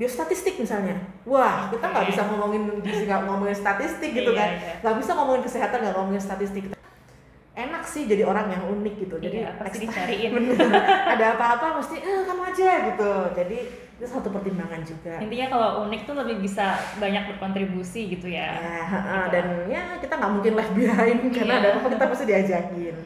biostatistik 0.01 0.57
misalnya 0.57 0.97
wah 1.23 1.69
kita 1.69 1.85
nggak 1.85 2.09
bisa 2.09 2.25
ngomongin 2.25 2.81
gizi 2.81 3.05
nggak 3.05 3.21
ngomongin 3.23 3.53
statistik 3.55 4.11
gitu 4.11 4.33
Iya, 4.33 4.41
kan 4.41 4.49
iya. 4.51 4.73
nggak 4.81 4.97
bisa 4.97 5.11
ngomongin 5.13 5.43
kesehatan 5.45 5.79
nggak 5.79 5.95
ngomongin 5.95 6.23
statistik 6.23 6.65
enak 7.53 7.85
sih 7.85 8.09
jadi 8.09 8.25
orang 8.25 8.49
yang 8.49 8.63
unik 8.65 8.95
gitu 8.99 9.17
jadi 9.21 9.37
Iya, 9.45 9.51
pasti 9.55 9.85
dicariin. 9.85 10.33
ada 11.13 11.37
apa-apa 11.37 11.67
mesti 11.77 12.01
eh, 12.01 12.23
kamu 12.25 12.43
aja 12.47 12.71
gitu 12.89 13.11
jadi 13.37 13.59
itu 14.01 14.07
satu 14.09 14.33
pertimbangan 14.33 14.81
juga 14.81 15.21
intinya 15.21 15.47
kalau 15.51 15.69
unik 15.85 16.09
tuh 16.09 16.17
lebih 16.17 16.41
bisa 16.41 16.73
banyak 16.97 17.29
berkontribusi 17.29 18.09
gitu 18.09 18.25
ya 18.27 18.49
Ya, 18.57 18.81
Gitu. 18.89 19.29
dan 19.37 19.45
ya 19.69 19.83
kita 20.01 20.17
nggak 20.17 20.33
mungkin 20.33 20.53
left 20.57 20.73
behind 20.73 21.21
karena 21.29 21.53
Iya. 21.53 21.61
ada 21.61 21.69
apa 21.77 21.89
kita 21.91 22.05
pasti 22.09 22.25
diajakin. 22.25 22.97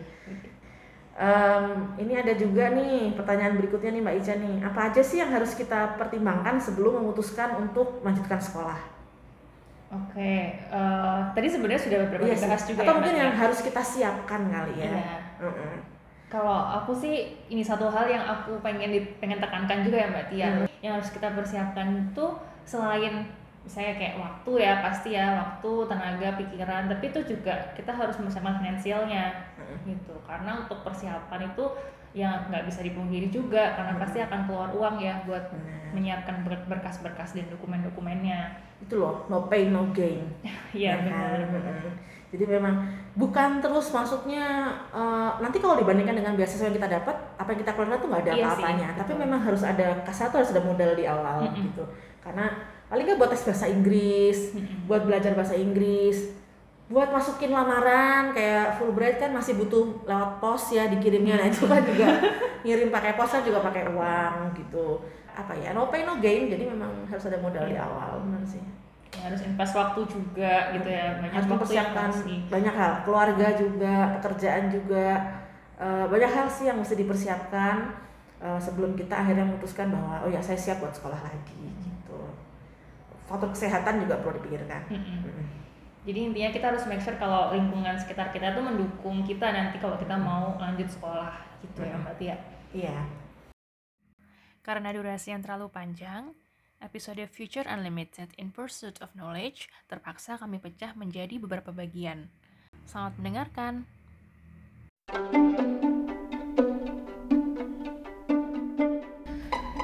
Em, 1.15 1.67
ini 1.95 2.19
ada 2.19 2.35
juga 2.35 2.75
nih 2.75 3.15
pertanyaan 3.15 3.55
berikutnya 3.55 3.95
nih 3.95 4.03
Mbak 4.03 4.17
Ica 4.19 4.35
nih, 4.35 4.57
apa 4.67 4.81
aja 4.91 4.99
sih 4.99 5.23
yang 5.23 5.31
harus 5.31 5.55
kita 5.55 5.95
pertimbangkan 5.95 6.59
sebelum 6.59 6.99
memutuskan 6.99 7.55
untuk 7.55 8.03
melanjutkan 8.03 8.43
sekolah? 8.43 8.79
oke 9.95 10.35
eh, 10.75 11.19
tadi 11.39 11.47
sebenarnya 11.47 11.83
sudah 11.87 11.99
beberapa 12.03 12.27
Iya 12.27 12.35
dibahas 12.35 12.63
juga 12.67 12.81
Atau 12.83 12.91
ya, 12.91 12.97
mungkin 12.99 13.15
yang 13.15 13.31
ya. 13.31 13.39
harus 13.39 13.59
kita 13.63 13.79
siapkan 13.79 14.43
kali 14.51 14.75
ya. 14.75 14.91
Iya. 14.91 15.17
Heeh. 15.39 15.75
Kalau 16.27 16.83
aku 16.83 16.91
sih 16.91 17.15
ini 17.47 17.63
satu 17.63 17.87
hal 17.87 18.11
yang 18.11 18.27
aku 18.27 18.59
pengen 18.59 18.91
di- 18.91 19.07
pengen 19.23 19.39
tekankan 19.39 19.87
juga 19.87 20.03
ya 20.03 20.07
Mbak 20.11 20.27
Tia. 20.35 20.49
Hmm. 20.51 20.67
Yang 20.83 20.93
harus 20.99 21.11
kita 21.15 21.29
persiapkan 21.31 22.11
itu 22.11 22.27
selain 22.67 23.15
misalnya 23.65 23.97
kayak 23.97 24.15
waktu 24.21 24.53
ya 24.61 24.73
pasti 24.79 25.09
ya 25.13 25.27
waktu, 25.35 25.73
tenaga, 25.89 26.29
pikiran, 26.37 26.83
tapi 26.87 27.05
itu 27.09 27.21
juga 27.25 27.55
kita 27.73 27.91
harus 27.91 28.15
mempersiapkan 28.21 28.61
finansialnya 28.61 29.25
Hmm. 29.57 29.81
gitu. 29.89 30.13
Karena 30.29 30.61
untuk 30.61 30.85
persiapan 30.85 31.49
itu 31.49 31.65
yang 32.15 32.47
nggak 32.47 32.69
bisa 32.69 32.85
dipungkiri 32.85 33.27
juga 33.27 33.75
karena 33.75 33.97
Hmm. 33.97 34.03
pasti 34.05 34.19
akan 34.21 34.41
keluar 34.47 34.69
uang 34.71 34.97
ya 35.01 35.19
buat 35.25 35.51
Benar. 35.51 35.91
menyiapkan 35.91 36.37
ber- 36.45 36.67
berkas-berkas 36.69 37.35
dan 37.35 37.49
dokumen-dokumennya. 37.51 38.55
Itu 38.79 39.01
loh, 39.01 39.25
no 39.27 39.49
pain 39.49 39.73
no 39.73 39.89
gain. 39.91 40.23
Iya 40.77 40.95
Ya 40.95 41.11
kan? 41.11 41.49
benar. 41.51 41.89
Jadi 42.35 42.45
memang 42.51 42.75
bukan 43.15 43.63
terus 43.63 43.95
masuknya 43.95 44.67
uh, 44.91 45.39
nanti 45.39 45.63
kalau 45.63 45.79
dibandingkan 45.79 46.19
dengan 46.19 46.35
beasiswa 46.35 46.67
yang 46.67 46.75
kita 46.75 46.91
dapat, 46.91 47.15
apa 47.39 47.47
yang 47.49 47.61
kita 47.63 47.73
keluarkan 47.73 47.99
tuh 47.99 48.09
nggak 48.11 48.23
ada 48.27 48.33
Iya 48.35 48.45
apa-apanya. 48.45 48.89
Tapi 48.99 49.13
memang 49.15 49.41
harus 49.41 49.63
ada 49.63 49.87
kasar 50.03 50.29
tuh 50.29 50.43
harus 50.43 50.51
ada 50.51 50.63
modal 50.63 50.93
di 50.93 51.07
awal 51.07 51.47
Mm-mm. 51.47 51.63
gitu. 51.71 51.87
Karena 52.19 52.51
paling 52.95 53.11
nggak 53.11 53.19
buat 53.19 53.31
tes 53.35 53.43
bahasa 53.43 53.67
Inggris, 53.67 54.55
buat 54.87 55.03
belajar 55.03 55.35
bahasa 55.35 55.59
Inggris, 55.59 56.31
buat 56.87 57.11
masukin 57.11 57.51
lamaran 57.51 58.31
kayak 58.31 58.79
Fulbright 58.79 59.19
kan 59.19 59.35
masih 59.35 59.59
butuh 59.59 60.07
lewat 60.07 60.39
pos 60.39 60.71
ya 60.71 60.87
dikirimnya. 60.87 61.35
Nah 61.35 61.51
itu 61.51 61.67
kan 61.67 61.83
juga 61.83 62.07
ngirim 62.63 62.95
pakai 62.95 63.19
pos 63.19 63.35
kan 63.35 63.43
juga 63.43 63.59
pakai 63.67 63.91
uang 63.91 64.55
gitu. 64.55 65.03
Apa 65.35 65.59
ya 65.59 65.75
no 65.75 65.91
pay 65.91 66.07
no 66.07 66.23
gain. 66.23 66.47
Jadi 66.47 66.71
memang 66.71 67.03
harus 67.11 67.27
ada 67.27 67.43
modal 67.43 67.67
di 67.67 67.75
Iya. 67.75 67.83
awal 67.83 68.23
benar 68.23 68.47
sih. 68.47 68.63
Ya, 69.15 69.27
harus 69.27 69.43
invest 69.43 69.75
waktu 69.75 70.01
juga 70.07 70.53
gitu 70.71 70.89
ya 70.91 71.19
banyak 71.19 71.33
harus 71.35 71.47
waktu 71.51 71.75
yang 71.75 71.91
mempersiapkan 71.91 72.11
banyak 72.51 72.75
hal 72.75 72.93
keluarga 73.03 73.49
juga 73.59 73.95
pekerjaan 74.19 74.65
juga 74.71 75.07
Eh, 75.75 76.07
banyak 76.07 76.31
hal 76.31 76.47
sih 76.47 76.71
yang 76.71 76.79
mesti 76.79 76.95
dipersiapkan 76.95 77.91
eh, 78.39 78.61
sebelum 78.63 78.95
kita 78.95 79.11
akhirnya 79.11 79.43
memutuskan 79.43 79.91
bahwa 79.91 80.23
oh 80.23 80.31
ya 80.31 80.39
saya 80.39 80.55
siap 80.55 80.79
buat 80.79 80.95
sekolah 80.95 81.19
lagi 81.19 81.67
gitu 81.83 82.15
faktor 83.25 83.49
kesehatan 83.51 84.05
juga 84.05 84.21
perlu 84.21 84.37
dipikirkan 84.41 84.85
Mm-mm. 84.89 85.19
Mm-mm. 85.25 85.47
Jadi 86.05 86.21
intinya 86.21 86.51
kita 86.53 86.69
harus 86.69 86.85
make 86.85 87.01
sure 87.01 87.17
kalau 87.17 87.49
lingkungan 87.57 87.97
sekitar 87.97 88.29
kita 88.29 88.53
tuh 88.53 88.61
mendukung 88.61 89.25
kita 89.25 89.49
nanti 89.49 89.81
kalau 89.81 89.97
kita 89.97 90.13
mau 90.13 90.53
lanjut 90.61 90.85
sekolah 90.85 91.33
gitu 91.65 91.81
ya 91.81 91.97
Hmm. 91.97 92.05
Mbak 92.05 92.15
Tia. 92.21 92.37
iya 92.77 92.97
Karena 94.61 94.93
durasi 94.93 95.33
yang 95.33 95.41
terlalu 95.41 95.69
panjang, 95.69 96.33
episode 96.81 97.21
Future 97.29 97.65
Unlimited 97.65 98.33
in 98.37 98.49
Pursuit 98.49 98.97
of 99.01 99.13
Knowledge 99.13 99.69
terpaksa 99.89 100.37
kami 100.37 100.61
pecah 100.61 100.93
menjadi 100.93 101.41
beberapa 101.41 101.73
bagian. 101.73 102.29
Selamat 102.85 103.17
mendengarkan. 103.17 103.85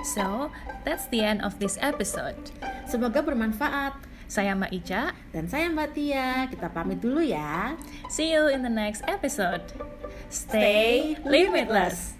So, 0.04 0.50
that's 0.84 1.06
the 1.08 1.20
end 1.20 1.42
of 1.42 1.58
this 1.60 1.78
episode. 1.80 2.50
Semoga 2.90 3.22
bermanfaat 3.22 3.94
Saya 4.26 4.54
Mbak 4.54 4.70
Ica. 4.72 5.10
dan 5.30 5.46
saya 5.46 5.66
Mbak 5.66 5.88
Tia 5.90 6.46
kita 6.46 6.70
pamit 6.70 6.98
dulu 6.98 7.18
ya 7.18 7.74
See 8.06 8.30
you 8.30 8.46
in 8.46 8.62
the 8.62 8.70
next 8.70 9.02
episode. 9.06 9.62
Stay 10.30 11.14
Stay 11.14 11.22
limitless. 11.22 12.14
limitless. 12.14 12.19